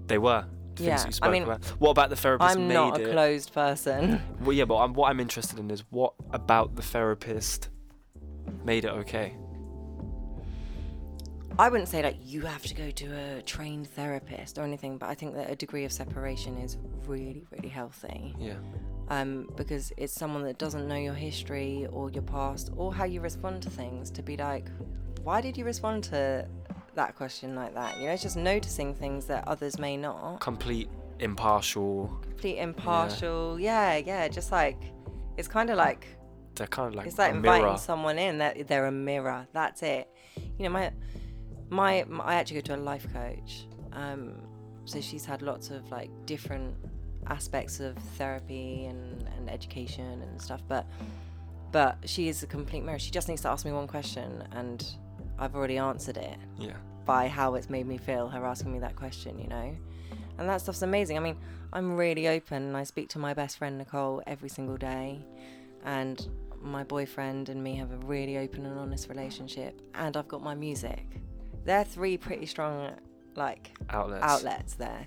[0.08, 0.46] they were?
[0.76, 1.66] the Yeah, that you I mean, about.
[1.80, 3.12] What about the therapist i'm made not a it?
[3.12, 7.70] closed person Well, yeah, but I'm, what I'm interested in is what about the therapist
[8.64, 9.36] made it okay?
[11.60, 13.06] I wouldn't say like you have to go to
[13.38, 17.46] a trained therapist or anything, but I think that a degree of separation is really,
[17.52, 18.36] really healthy.
[18.40, 18.56] Yeah.
[19.10, 23.22] Um, because it's someone that doesn't know your history or your past or how you
[23.22, 24.68] respond to things to be like,
[25.24, 26.48] why did you respond to
[26.94, 27.98] that question like that?
[27.98, 30.40] You know, it's just noticing things that others may not.
[30.40, 30.90] Complete
[31.20, 32.20] impartial.
[32.22, 33.60] Complete impartial.
[33.60, 34.28] Yeah, yeah.
[34.28, 34.78] Just like
[35.38, 36.06] it's kind of like
[36.56, 37.78] They're kind of like it's like inviting mirror.
[37.78, 39.48] someone in that they're a mirror.
[39.54, 40.10] That's it.
[40.36, 40.92] You know, my,
[41.70, 43.66] my, my I actually go to a life coach.
[43.94, 44.34] Um,
[44.86, 46.76] so she's had lots of like different
[47.28, 50.62] aspects of therapy and, and education and stuff.
[50.68, 50.86] But
[51.72, 53.00] but she is a complete mirror.
[53.00, 54.86] She just needs to ask me one question, and
[55.38, 56.78] I've already answered it Yeah.
[57.06, 58.30] by how it's made me feel.
[58.30, 59.76] Her asking me that question, you know.
[60.38, 61.18] And that stuff's amazing.
[61.18, 61.36] I mean,
[61.74, 65.26] I'm really open and I speak to my best friend Nicole every single day.
[65.84, 66.26] And
[66.62, 69.82] my boyfriend and me have a really open and honest relationship.
[69.96, 71.06] And I've got my music.
[71.68, 72.94] They're three pretty strong,
[73.36, 74.24] like, Outlets.
[74.24, 75.06] outlets there.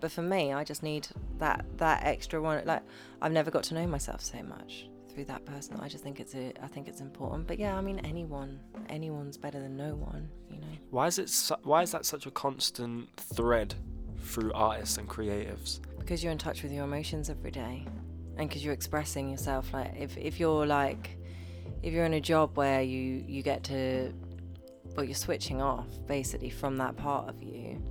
[0.00, 1.06] But for me, I just need
[1.38, 2.62] that that extra one.
[2.64, 2.82] Like
[3.20, 5.78] I've never got to know myself so much through that person.
[5.78, 7.46] I just think it's a, I think it's important.
[7.46, 10.30] But yeah, I mean, anyone, anyone's better than no one.
[10.48, 10.66] You know.
[10.88, 11.28] Why is it?
[11.28, 13.74] Su- why is that such a constant thread
[14.22, 15.80] through artists and creatives?
[15.98, 17.86] because you're in touch with your emotions every day
[18.38, 21.16] and because you're expressing yourself like if, if you're like
[21.82, 24.12] if you're in a job where you you get to
[24.96, 27.82] well you're switching off basically from that part of you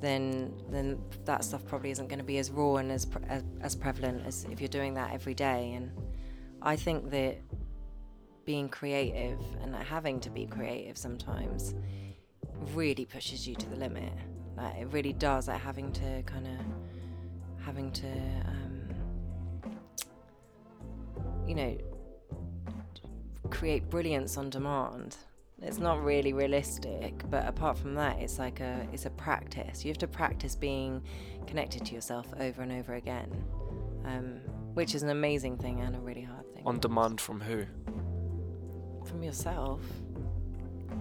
[0.00, 3.42] then then that stuff probably isn't going to be as raw and as, pre- as
[3.60, 5.90] as prevalent as if you're doing that every day and
[6.62, 7.38] i think that
[8.46, 11.74] being creative and having to be creative sometimes
[12.74, 14.12] really pushes you to the limit
[14.56, 16.54] like it really does like having to kind of
[17.64, 18.06] having to,
[18.46, 18.80] um,
[21.46, 21.76] you know,
[23.50, 25.16] create brilliance on demand.
[25.62, 29.84] It's not really realistic, but apart from that, it's like a it's a practice.
[29.84, 31.02] You have to practice being
[31.46, 33.30] connected to yourself over and over again,
[34.06, 34.40] um,
[34.74, 36.62] which is an amazing thing and a really hard thing.
[36.66, 37.66] On demand from who?
[39.06, 39.82] From yourself.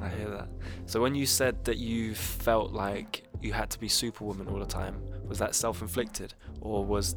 [0.02, 0.50] I hear that.
[0.86, 4.66] So when you said that you felt like you had to be Superwoman all the
[4.66, 7.16] time, was that self-inflicted, or was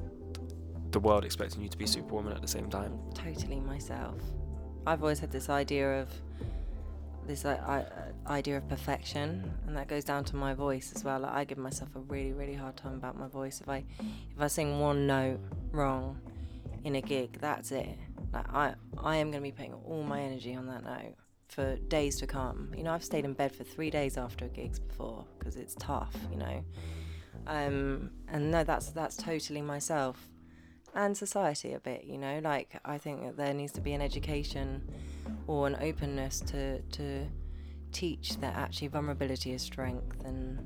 [0.90, 2.98] the world expecting you to be Superwoman at the same time?
[3.14, 4.20] Totally myself.
[4.86, 6.08] I've always had this idea of
[7.26, 11.20] this I, uh, idea of perfection, and that goes down to my voice as well.
[11.20, 13.60] Like, I give myself a really, really hard time about my voice.
[13.60, 16.18] If I if I sing one note wrong
[16.84, 17.96] in a gig, that's it.
[18.32, 21.14] Like I I am going to be putting all my energy on that note
[21.48, 22.72] for days to come.
[22.76, 26.14] You know, I've stayed in bed for three days after gigs before because it's tough.
[26.30, 26.64] You know,
[27.46, 30.28] um, and no, that's that's totally myself
[30.94, 32.04] and society a bit.
[32.04, 34.82] You know, like I think that there needs to be an education
[35.46, 37.26] or an openness to to
[37.92, 40.58] teach that actually vulnerability is strength and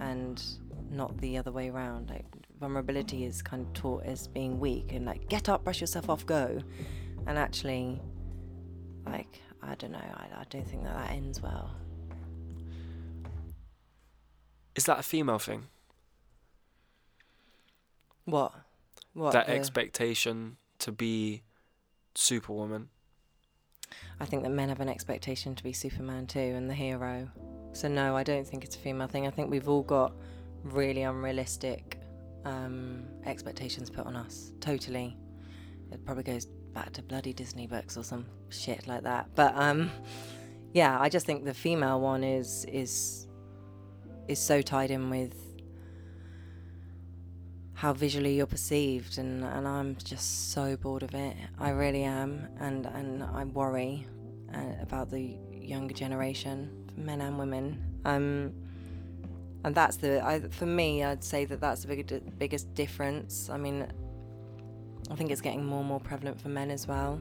[0.00, 0.42] and
[0.90, 2.10] not the other way around.
[2.10, 2.24] Like
[2.60, 6.24] vulnerability is kind of taught as being weak and like get up, brush yourself off,
[6.26, 6.60] go,
[7.26, 8.00] and actually,
[9.06, 11.74] like I don't know, I, I don't think that that ends well.
[14.74, 15.68] Is that a female thing?
[18.24, 18.52] What?
[19.12, 19.32] What?
[19.32, 21.42] that the- expectation to be
[22.14, 22.88] Superwoman.
[24.20, 27.28] I think that men have an expectation to be Superman too and the hero.
[27.72, 29.26] So no, I don't think it's a female thing.
[29.26, 30.12] I think we've all got
[30.62, 31.98] really unrealistic
[32.44, 34.52] um, expectations put on us.
[34.60, 35.16] Totally.
[35.90, 39.28] It probably goes back to bloody Disney books or some shit like that.
[39.34, 39.90] But um,
[40.72, 43.26] yeah, I just think the female one is is
[44.28, 45.34] is so tied in with
[47.84, 51.36] how visually you're perceived and, and I'm just so bored of it.
[51.60, 54.06] I really am and and I worry
[54.54, 57.84] uh, about the younger generation, men and women.
[58.06, 58.54] Um,
[59.64, 61.04] and that's the I, for me.
[61.04, 63.50] I'd say that that's the big, biggest difference.
[63.50, 63.86] I mean,
[65.10, 67.20] I think it's getting more and more prevalent for men as well.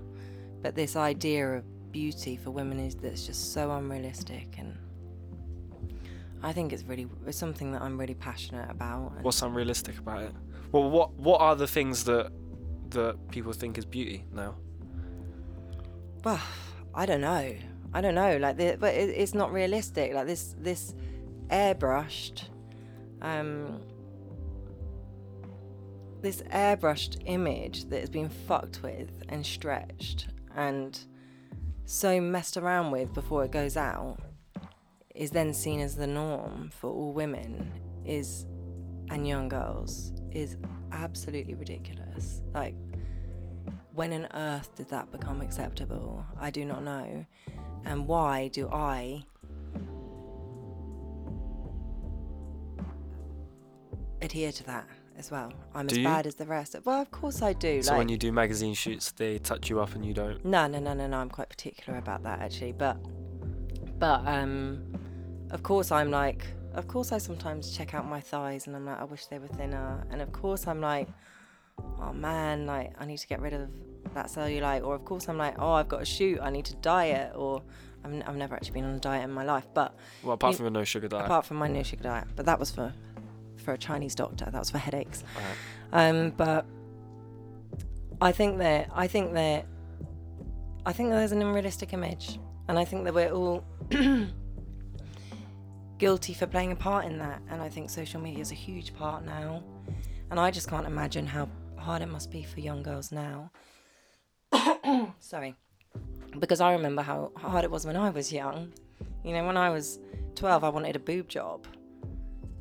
[0.61, 4.77] But this idea of beauty for women is that's just so unrealistic, and
[6.41, 9.11] I think it's really it's something that I'm really passionate about.
[9.23, 10.33] What's unrealistic about it?
[10.73, 12.31] Well, what what are the things that
[12.89, 14.55] that people think is beauty now?
[16.23, 16.41] Well,
[16.95, 17.55] I don't know.
[17.93, 18.37] I don't know.
[18.37, 20.13] Like, the, but it, it's not realistic.
[20.13, 20.95] Like this, this
[21.49, 22.45] airbrushed,
[23.21, 23.81] um,
[26.21, 30.99] this airbrushed image that has been fucked with and stretched and
[31.85, 34.17] so messed around with before it goes out
[35.13, 37.71] is then seen as the norm for all women
[38.05, 38.45] is
[39.09, 40.57] and young girls is
[40.91, 42.41] absolutely ridiculous.
[42.53, 42.75] Like
[43.93, 46.25] when on earth did that become acceptable?
[46.39, 47.25] I do not know.
[47.85, 49.23] And why do I
[54.21, 55.51] adhere to that as well?
[55.75, 56.03] I'm Do as you?
[56.03, 56.75] bad as the rest.
[56.85, 57.81] Well, of course I do.
[57.83, 60.43] So like, when you do magazine shoots, they touch you up and you don't.
[60.45, 61.17] no, no, no, no, no.
[61.17, 62.71] I'm quite particular about that actually.
[62.71, 62.97] But,
[63.99, 64.83] but um,
[65.51, 68.99] of course I'm like, of course I sometimes check out my thighs and I'm like,
[68.99, 70.05] I wish they were thinner.
[70.11, 71.07] And of course I'm like,
[71.99, 73.69] oh man, like I need to get rid of
[74.13, 74.83] that cellulite.
[74.85, 76.39] Or of course I'm like, oh, I've got a shoot.
[76.41, 77.33] I need to diet.
[77.35, 77.61] Or
[78.03, 80.53] I've, n- I've never actually been on a diet in my life, but Well, apart
[80.53, 81.25] You- from a no sugar diet.
[81.25, 82.27] apart from my no sugar diet.
[82.35, 82.93] But that was for
[83.63, 84.45] for a Chinese doctor.
[84.45, 85.23] That was for headaches.
[85.93, 86.09] Right.
[86.09, 86.65] Um, but
[88.21, 89.65] I think that I think that
[90.85, 93.63] I think that there's an unrealistic image, and I think that we're all
[95.97, 97.41] guilty for playing a part in that.
[97.49, 99.63] And I think social media is a huge part now,
[100.29, 103.51] and I just can't imagine how hard it must be for young girls now.
[105.19, 105.55] Sorry,
[106.39, 108.73] because I remember how hard it was when I was young.
[109.23, 109.99] You know, when I was
[110.35, 111.65] 12, I wanted a boob job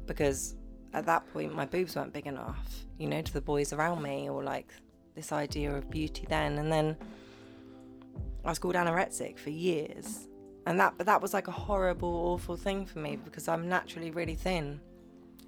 [0.06, 0.54] because
[0.92, 4.28] at that point my boobs weren't big enough, you know, to the boys around me,
[4.28, 4.68] or like
[5.14, 6.58] this idea of beauty then.
[6.58, 6.96] And then
[8.44, 10.28] I was called anorexic for years,
[10.66, 14.10] and that but that was like a horrible, awful thing for me because I'm naturally
[14.10, 14.80] really thin.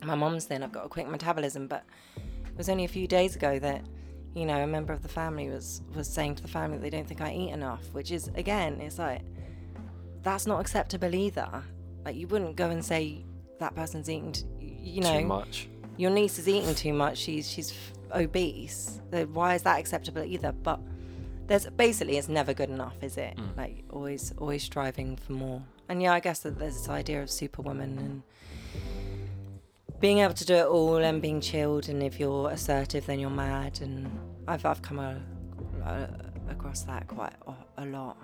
[0.03, 0.63] My mom's thin.
[0.63, 1.85] I've got a quick metabolism, but
[2.17, 3.83] it was only a few days ago that
[4.35, 6.91] you know a member of the family was was saying to the family that they
[6.91, 9.23] don't think I eat enough, which is again, it's like
[10.23, 11.63] that's not acceptable either.
[12.05, 13.25] Like you wouldn't go and say
[13.61, 15.69] that person's eating, t- you know, Too much.
[15.97, 17.19] your niece is eating too much.
[17.19, 19.01] She's she's f- obese.
[19.11, 20.53] So why is that acceptable either?
[20.53, 20.81] But
[21.47, 23.37] there's basically it's never good enough, is it?
[23.37, 23.57] Mm.
[23.57, 25.63] Like always always striving for more.
[25.89, 28.23] And yeah, I guess that there's this idea of superwoman and
[30.01, 31.89] being able to do it all and being chilled.
[31.89, 33.81] And if you're assertive, then you're mad.
[33.81, 34.11] And
[34.49, 35.21] I've I've come a,
[35.85, 36.09] a,
[36.51, 38.17] across that quite a, a lot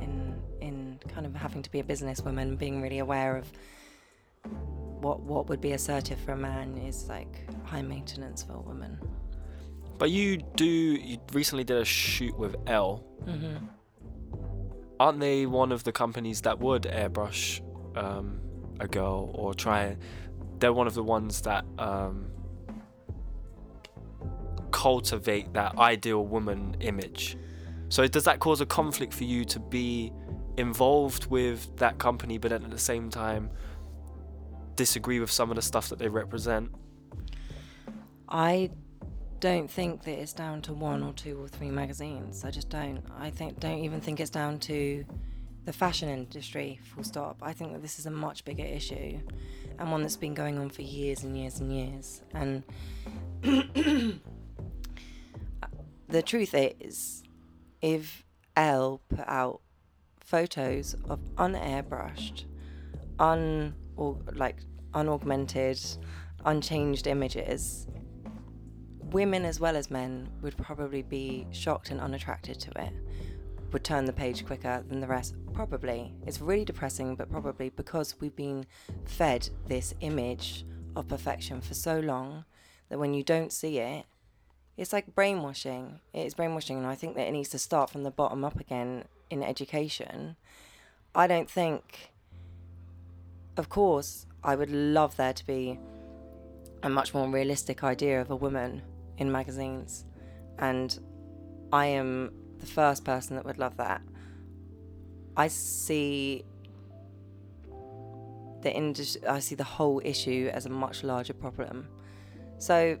[0.00, 3.52] in in kind of having to be a businesswoman, and being really aware of
[5.00, 8.98] what what would be assertive for a man is like high maintenance for a woman.
[9.98, 10.66] But you do.
[10.66, 13.04] You recently did a shoot with Elle.
[13.24, 13.66] Mm-hmm.
[14.98, 17.60] Aren't they one of the companies that would airbrush
[17.96, 18.40] um,
[18.80, 19.96] a girl or try?
[20.58, 22.30] They're one of the ones that um,
[24.70, 27.36] cultivate that ideal woman image.
[27.88, 30.12] So does that cause a conflict for you to be
[30.56, 33.50] involved with that company, but then at the same time
[34.74, 36.70] disagree with some of the stuff that they represent?
[38.28, 38.70] I
[39.42, 42.44] don't think that it's down to one or two or three magazines.
[42.44, 43.02] I just don't.
[43.18, 45.04] I think don't even think it's down to
[45.64, 46.78] the fashion industry.
[46.94, 47.38] Full stop.
[47.42, 49.18] I think that this is a much bigger issue,
[49.80, 52.22] and one that's been going on for years and years and years.
[52.32, 52.62] And
[56.08, 57.24] the truth is,
[57.80, 58.24] if
[58.56, 59.60] Elle put out
[60.20, 62.44] photos of unairbrushed,
[63.18, 64.58] un or like
[64.94, 65.98] unaugmented,
[66.44, 67.88] unchanged images,
[69.12, 72.92] women as well as men would probably be shocked and unattracted to it.
[73.72, 75.34] Would turn the page quicker than the rest.
[75.54, 76.12] Probably.
[76.26, 78.66] It's really depressing, but probably because we've been
[79.04, 82.44] fed this image of perfection for so long
[82.88, 84.04] that when you don't see it,
[84.76, 86.00] it's like brainwashing.
[86.12, 88.58] It is brainwashing, and I think that it needs to start from the bottom up
[88.58, 90.36] again in education.
[91.14, 92.12] I don't think,
[93.56, 95.78] of course, I would love there to be
[96.82, 98.82] a much more realistic idea of a woman
[99.18, 100.04] in magazines,
[100.58, 100.98] and
[101.72, 104.02] I am the first person that would love that.
[105.36, 106.44] I see
[108.62, 111.88] the industry, I see the whole issue as a much larger problem.
[112.58, 112.98] So,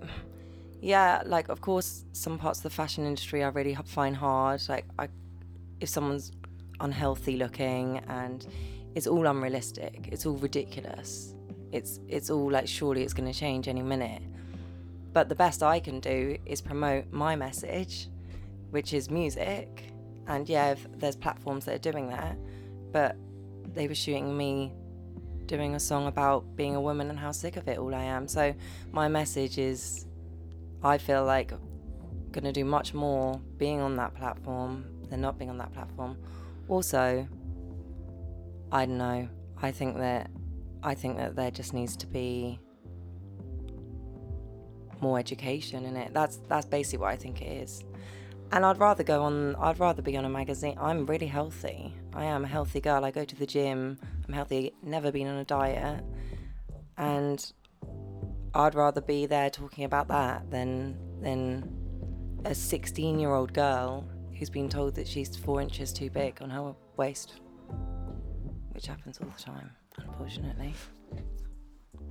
[0.80, 4.62] yeah, like of course, some parts of the fashion industry I really find hard.
[4.68, 5.08] Like, I,
[5.80, 6.32] if someone's
[6.80, 8.46] unhealthy looking and
[8.94, 11.34] it's all unrealistic, it's all ridiculous.
[11.70, 14.22] It's it's all like surely it's going to change any minute.
[15.12, 18.08] But the best I can do is promote my message,
[18.70, 19.92] which is music.
[20.26, 22.36] And yeah, there's platforms that are doing that,
[22.92, 23.16] but
[23.74, 24.72] they were shooting me
[25.46, 28.28] doing a song about being a woman and how sick of it all I am.
[28.28, 28.54] So
[28.92, 30.06] my message is
[30.82, 31.52] I feel like
[32.30, 36.16] going to do much more being on that platform than not being on that platform.
[36.68, 37.28] Also,
[38.70, 39.28] I don't know.
[39.60, 40.30] I think that
[40.82, 42.58] I think that there just needs to be
[45.02, 46.14] more education in it.
[46.14, 47.84] That's that's basically what I think it is.
[48.52, 49.56] And I'd rather go on.
[49.56, 50.76] I'd rather be on a magazine.
[50.80, 51.94] I'm really healthy.
[52.14, 53.04] I am a healthy girl.
[53.04, 53.98] I go to the gym.
[54.26, 54.72] I'm healthy.
[54.82, 56.04] Never been on a diet,
[56.96, 57.52] and
[58.54, 61.78] I'd rather be there talking about that than than
[62.44, 66.50] a 16 year old girl who's been told that she's four inches too big on
[66.50, 67.34] her waist,
[68.72, 70.74] which happens all the time, unfortunately.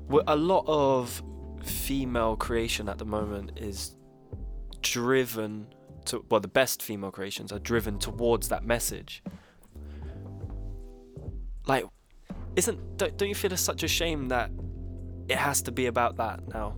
[0.07, 1.21] Well, a lot of
[1.63, 3.95] female creation at the moment is
[4.81, 5.67] driven
[6.05, 9.23] to well the best female creations are driven towards that message.
[11.67, 11.85] Like
[12.55, 14.51] isn't don't, don't you feel it's such a shame that
[15.29, 16.77] it has to be about that now?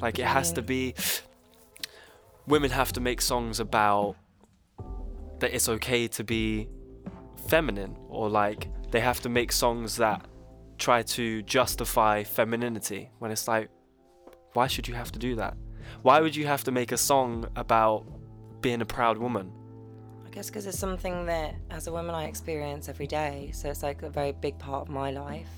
[0.00, 0.94] Like it has to be
[2.46, 4.16] women have to make songs about
[5.40, 6.68] that it's okay to be
[7.48, 10.26] feminine or like they have to make songs that
[10.78, 13.68] try to justify femininity when it's like
[14.54, 15.56] why should you have to do that
[16.02, 18.04] why would you have to make a song about
[18.60, 19.52] being a proud woman
[20.32, 23.50] I guess because it's something that, as a woman, I experience every day.
[23.52, 25.50] So it's like a very big part of my life.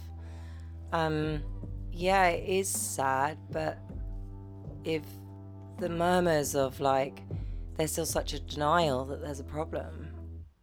[0.92, 1.44] Um,
[1.92, 3.78] yeah, it is sad, but
[4.82, 5.02] if
[5.78, 7.22] the murmurs of like,
[7.76, 10.08] there's still such a denial that there's a problem.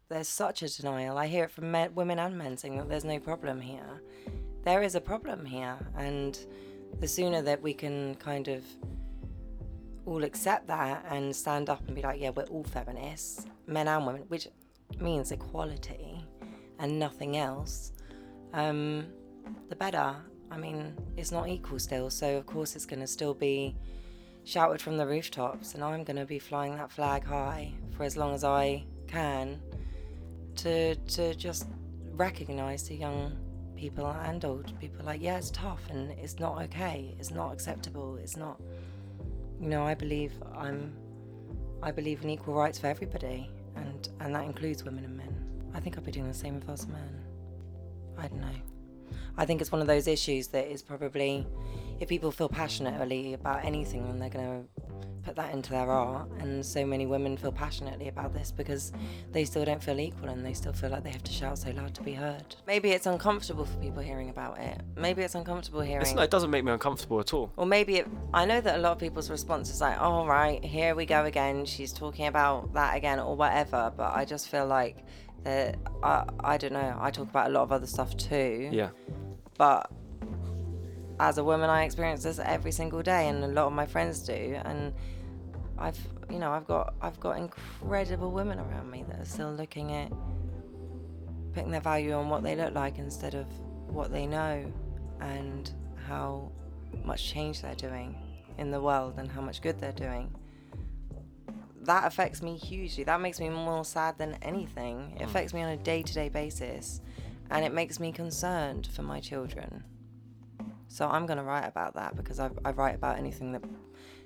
[0.10, 1.18] There's such a denial.
[1.18, 4.02] I hear it from men, women and men saying that there's no problem here.
[4.64, 6.38] There is a problem here, and
[7.00, 8.64] the sooner that we can kind of
[10.06, 14.06] all accept that and stand up and be like, yeah, we're all feminists, men and
[14.06, 14.48] women, which
[15.00, 16.24] means equality
[16.80, 17.94] and nothing else,
[18.54, 19.06] um,
[19.70, 20.16] the better.
[20.50, 23.76] I mean, it's not equal still, so of course it's going to still be
[24.44, 28.18] shouted from the rooftops, and I'm going to be flying that flag high for as
[28.18, 29.62] long as I can
[30.58, 31.68] to to just
[32.14, 33.38] recognize the young
[33.82, 38.16] people and old people like, yeah, it's tough and it's not okay, it's not acceptable,
[38.18, 38.62] it's not.
[39.60, 40.94] You know, I believe I'm.
[41.84, 45.34] I believe in equal rights for everybody, and and that includes women and men.
[45.74, 47.14] I think I'd be doing the same if I was a man.
[48.18, 48.60] I don't know.
[49.36, 51.48] I think it's one of those issues that is probably,
[52.00, 54.81] if people feel passionately about anything, then they're going to
[55.24, 56.30] put that into their art.
[56.39, 58.91] And so many women feel passionately about this because
[59.32, 61.72] they still don't feel equal and they still feel like they have to shout so
[61.72, 62.55] loud to be heard.
[62.67, 64.82] Maybe it's uncomfortable for people hearing about it.
[64.95, 66.01] Maybe it's uncomfortable hearing.
[66.01, 67.51] It's not, it doesn't make me uncomfortable at all.
[67.57, 70.63] Or maybe it, I know that a lot of people's response is like, oh, right,
[70.63, 71.65] here we go again.
[71.65, 73.91] She's talking about that again, or whatever.
[73.95, 74.97] But I just feel like
[75.43, 76.97] that, I, I don't know.
[76.99, 78.69] I talk about a lot of other stuff too.
[78.72, 78.89] Yeah.
[79.57, 79.91] But
[81.22, 84.22] as a woman, I experience this every single day, and a lot of my friends
[84.22, 84.59] do.
[84.65, 84.91] And
[85.78, 85.99] I've,
[86.32, 90.11] you know, I've got, I've got incredible women around me that are still looking at
[91.53, 93.45] putting their value on what they look like instead of
[93.88, 94.65] what they know,
[95.19, 95.72] and
[96.07, 96.51] how
[97.05, 98.15] much change they're doing
[98.57, 100.34] in the world and how much good they're doing.
[101.84, 103.03] That affects me hugely.
[103.03, 105.13] That makes me more sad than anything.
[105.15, 105.26] It mm.
[105.26, 107.01] affects me on a day to day basis
[107.49, 109.84] and it makes me concerned for my children.
[110.92, 113.64] So I'm going to write about that because I, I write about anything that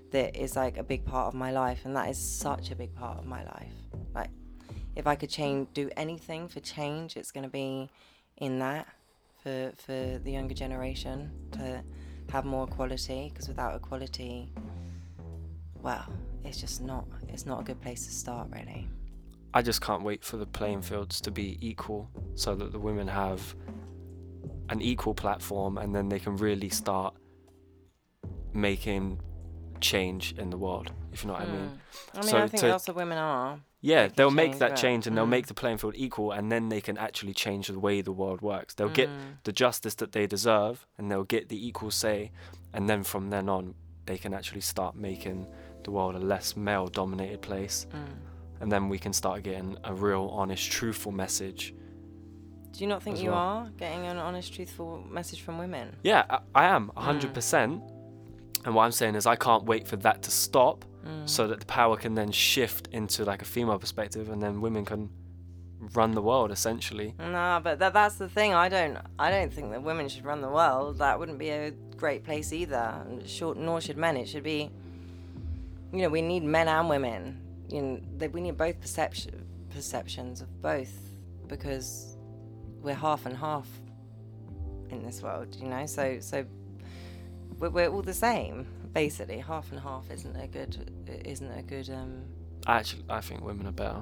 [0.09, 2.95] that is like a big part of my life, and that is such a big
[2.95, 3.73] part of my life.
[4.15, 4.31] Like,
[4.95, 7.89] if I could change, do anything for change, it's going to be
[8.37, 8.87] in that
[9.43, 11.83] for for the younger generation to
[12.31, 13.29] have more equality.
[13.31, 14.51] Because without equality,
[15.83, 16.07] well,
[16.43, 18.87] it's just not it's not a good place to start, really.
[19.53, 23.07] I just can't wait for the playing fields to be equal so that the women
[23.07, 23.55] have
[24.69, 27.13] an equal platform and then they can really start
[28.53, 29.19] making
[29.81, 31.71] change in the world, if you know what I mean.
[32.13, 33.59] I mean, So I think to- lots of women are.
[33.81, 35.29] Yeah, they'll make change, that but- change and they'll mm.
[35.29, 38.41] make the playing field equal and then they can actually change the way the world
[38.41, 38.73] works.
[38.73, 39.43] They'll get Mm.
[39.43, 42.31] the justice that they deserve and they'll get the equal say
[42.73, 43.75] and then from then on
[44.07, 45.47] they can actually start making
[45.83, 47.85] the world a less male dominated place.
[47.91, 48.61] Mm.
[48.61, 51.75] And then we can start getting a real honest, truthful message.
[52.77, 53.39] Do you not think you well.
[53.39, 55.95] are getting an honest, truthful message from women?
[56.03, 57.03] Yeah, I, I am Mm.
[57.33, 57.81] 100%.
[58.65, 61.29] And what I'm saying is I can't wait for that to stop Mm.
[61.29, 64.83] so that the power can then shift into like a female perspective and then women
[64.85, 65.09] can
[65.93, 67.13] run the world essentially.
[67.19, 68.55] No, but that, that's the thing.
[68.55, 68.97] I don't.
[69.19, 70.97] I don't think that women should run the world.
[70.97, 73.05] That wouldn't be a great place either.
[73.27, 74.17] Short, nor should men.
[74.17, 74.71] It should be.
[75.93, 77.39] You know, we need men and women.
[77.69, 77.81] You
[78.19, 80.91] know, we need both perception perceptions of both
[81.47, 82.14] because
[82.85, 83.67] we're half and half
[84.89, 85.55] in this world.
[85.59, 86.45] You know, so so
[87.59, 89.39] we're, we're all the same basically.
[89.39, 90.91] Half and half isn't a good
[91.25, 91.89] isn't a good.
[91.89, 92.23] um
[92.67, 94.01] Actually, I think women are better.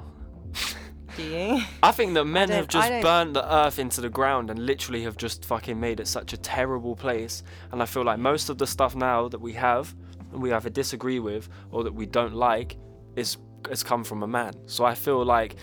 [1.18, 1.62] Do you?
[1.84, 5.18] I think that men have just burned the earth into the ground and literally have
[5.18, 7.44] just fucking made it such a terrible place.
[7.72, 9.94] And I feel like most of the stuff now that we have,
[10.32, 12.78] and we either disagree with or that we don't like,
[13.16, 13.38] is
[13.70, 14.54] has come from a man.
[14.66, 15.56] So I feel like,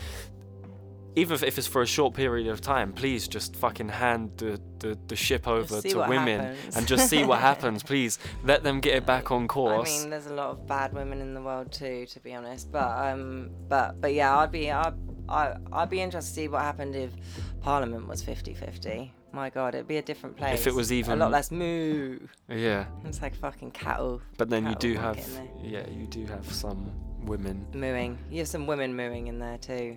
[1.16, 4.60] even if, if it's for a short period of time, please just fucking hand the,
[4.78, 6.76] the, the ship over to women happens.
[6.76, 7.82] and just see what happens.
[7.82, 9.90] Please let them get it back on course.
[9.98, 12.70] I mean, there's a lot of bad women in the world too, to be honest.
[12.70, 14.94] But um, but but yeah, I'd be I'd,
[15.28, 17.10] I I'd be interested to see what happened if
[17.60, 19.10] Parliament was 50-50.
[19.32, 20.58] My God, it'd be a different place.
[20.58, 22.18] If it was even a lot less moo.
[22.48, 24.20] yeah, It's like fucking cattle.
[24.38, 25.48] but then you do have market in there.
[25.84, 26.90] yeah you do have some
[27.22, 28.18] women mooing.
[28.30, 29.96] You have some women mooing in there too.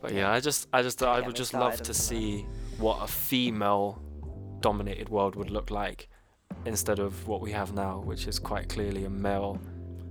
[0.00, 2.46] But yeah, I just, I just, I would just love to see
[2.78, 6.08] what a female-dominated world would look like,
[6.64, 9.60] instead of what we have now, which is quite clearly a male.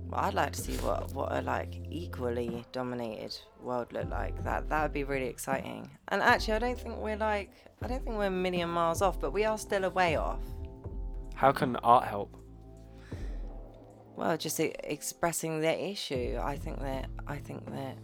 [0.08, 4.42] Well, I'd like to see what what a like equally dominated world look like.
[4.42, 5.88] That that would be really exciting.
[6.08, 9.20] And actually, I don't think we're like I don't think we're a million miles off,
[9.20, 10.40] but we are still a way off.
[11.34, 12.36] How can art help?
[14.16, 16.40] Well, just e- expressing their issue.
[16.42, 17.96] I think that I think that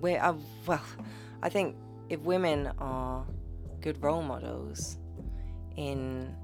[0.00, 0.34] we're uh,
[0.66, 0.82] well.
[1.42, 1.76] I think
[2.08, 3.24] if women are
[3.80, 4.98] good role models
[5.76, 6.34] in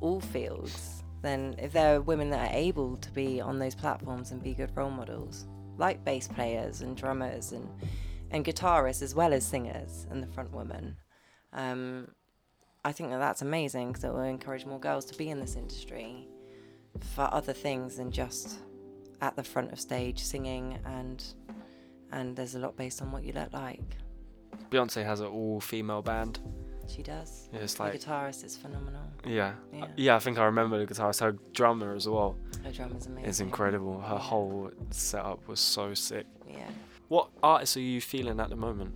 [0.00, 4.30] all fields, then if there are women that are able to be on those platforms
[4.30, 5.46] and be good role models,
[5.76, 7.68] like bass players and drummers and
[8.30, 10.96] and guitarists as well as singers and the front woman,
[11.52, 12.08] um,
[12.84, 15.56] I think that that's amazing because it will encourage more girls to be in this
[15.56, 16.28] industry
[17.14, 18.58] for other things than just
[19.20, 21.24] at the front of stage singing and
[22.14, 23.82] and there's a lot based on what you look like.
[24.70, 26.38] Beyonce has an all female band.
[26.88, 27.48] She does.
[27.52, 29.02] Yeah, it's the like guitarist is phenomenal.
[29.26, 29.54] yeah.
[29.72, 29.86] Yeah.
[29.96, 31.20] yeah, I think I remember the guitarist.
[31.20, 33.28] Her drummer as well Her drum is amazing.
[33.28, 34.00] It's incredible.
[34.00, 36.26] Her whole setup was so sick.
[36.48, 36.68] Yeah.
[37.08, 38.94] What artists are you feeling at the moment?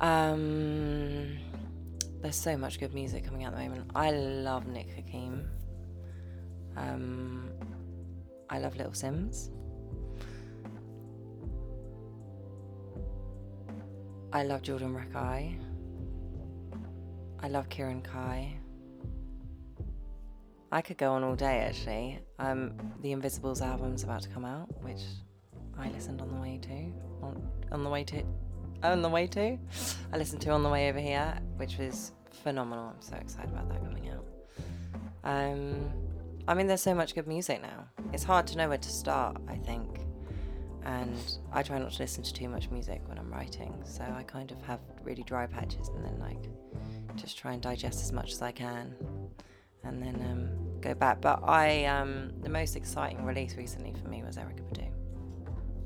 [0.00, 1.38] Um,
[2.20, 3.90] there's so much good music coming out at the moment.
[3.94, 5.48] I love Nick Hakim.
[6.76, 7.50] Um,
[8.50, 9.50] I love Little Simz.
[14.32, 15.58] I love Jordan Rakei.
[17.40, 18.56] I love Kieran Kai.
[20.70, 22.18] I could go on all day actually.
[22.38, 22.72] Um,
[23.02, 25.02] the Invisibles album's about to come out, which
[25.78, 27.26] I listened on the way to.
[27.26, 28.22] On, on the way to
[28.82, 29.58] on the way to.
[30.12, 32.12] I listened to on the way over here, which was
[32.42, 32.88] phenomenal.
[32.88, 34.26] I'm so excited about that coming out.
[35.24, 35.92] Um,
[36.48, 37.86] I mean, there's so much good music now.
[38.12, 40.00] It's hard to know where to start, I think.
[40.84, 41.16] And
[41.52, 44.50] I try not to listen to too much music when I'm writing, so I kind
[44.50, 46.48] of have really dry patches and then like
[47.16, 48.94] just try and digest as much as I can,
[49.84, 51.20] and then um, go back.
[51.20, 54.88] But I, um, the most exciting release recently for me was Erykah Badu.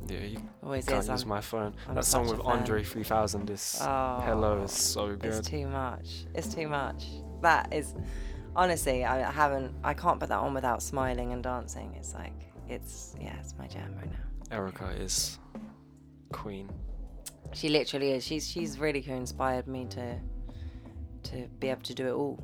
[0.08, 1.08] Yeah, you Always can't is.
[1.08, 1.74] use I'm- my phone.
[1.88, 2.40] I'm that song with.
[2.40, 5.24] Andre 3000 is Hello is so good.
[5.34, 6.26] It's too much.
[6.34, 7.04] It's too much.
[7.42, 7.94] That is,
[8.54, 9.74] honestly, I haven't.
[9.84, 11.92] I can't put that on without smiling and dancing.
[11.98, 12.32] It's like,
[12.68, 14.18] it's yeah, it's my jam right now.
[14.48, 15.38] Erykah is
[16.32, 16.70] queen.
[17.52, 18.24] She literally is.
[18.24, 20.18] She's she's really who inspired me to
[21.24, 22.40] to be able to do it all.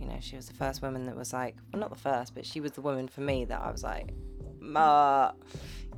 [0.00, 2.44] You know, she was the first woman that was like, well, not the first, but
[2.44, 4.12] she was the woman for me that I was like,
[4.58, 5.32] Ma,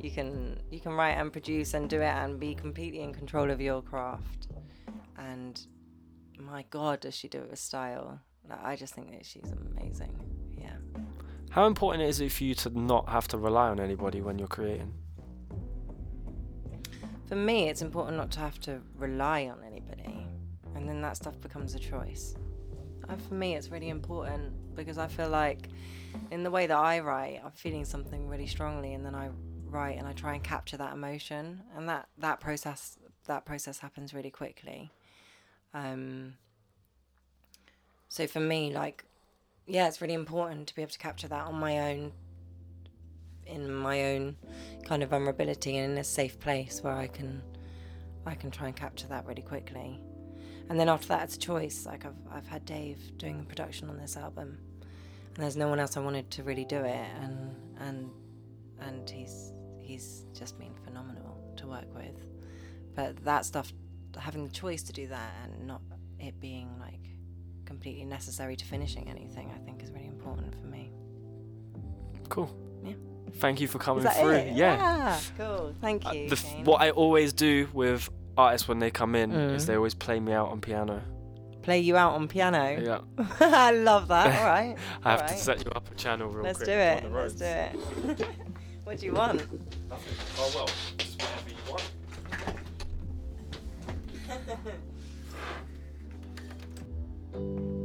[0.01, 3.51] you can you can write and produce and do it and be completely in control
[3.51, 4.49] of your craft.
[5.17, 5.61] And
[6.39, 8.21] my God, does she do it with style?
[8.49, 10.15] Like, I just think that she's amazing.
[10.59, 10.77] Yeah.
[11.51, 14.49] How important is it for you to not have to rely on anybody when you're
[14.49, 14.93] creating?
[17.29, 20.27] For me, it's important not to have to rely on anybody,
[20.75, 22.37] and then that stuff becomes a choice.
[23.09, 25.69] Uh, for me, it's really important because I feel like,
[26.31, 29.31] in the way that I write, I'm feeling something really strongly, and then I
[29.65, 32.97] write and I try and capture that emotion, and that that process
[33.27, 34.93] that process happens really quickly.
[35.75, 36.35] Um,
[38.09, 39.05] so for me, like,
[39.67, 42.13] yeah, it's really important to be able to capture that on my own
[43.47, 44.37] in my own
[44.85, 47.43] kind of vulnerability and in a safe place where I can
[48.25, 50.01] I can try and capture that really quickly.
[50.69, 51.87] And then after that it's a choice.
[51.87, 54.59] Like I've I've had Dave doing the production on this album
[55.35, 58.11] and there's no one else I wanted to really do it and and
[58.81, 62.27] and he's he's just been phenomenal to work with.
[62.95, 63.73] But that stuff
[64.19, 65.83] having the choice to do that and not
[66.19, 66.95] it being like
[67.67, 70.91] completely necessary to finishing anything I think is really important for me.
[72.29, 72.66] Cool.
[73.27, 73.41] Yeah.
[73.41, 74.31] Thank you for coming through.
[74.31, 74.57] it?
[74.57, 74.79] Yeah.
[74.81, 75.75] Ah, cool.
[75.81, 76.29] Thank Uh, you.
[76.29, 78.09] the f- what I always do with
[78.39, 79.67] artists when they come in is Mm.
[79.67, 81.03] they always play me out on piano.
[81.63, 82.79] Play you out on piano.
[82.81, 83.01] Yeah.
[83.41, 84.27] I love that.
[84.41, 84.77] All right.
[85.05, 86.69] I have all to set you up a channel real Let's quick.
[86.69, 87.03] do on it.
[87.03, 87.35] the Let's roads.
[87.35, 87.45] do
[88.23, 88.29] it.
[88.85, 89.39] what do you want?
[89.89, 90.15] Nothing.
[90.39, 91.91] Oh well, just whatever you want.
[94.47, 94.59] Safe.
[97.35, 97.76] Okay.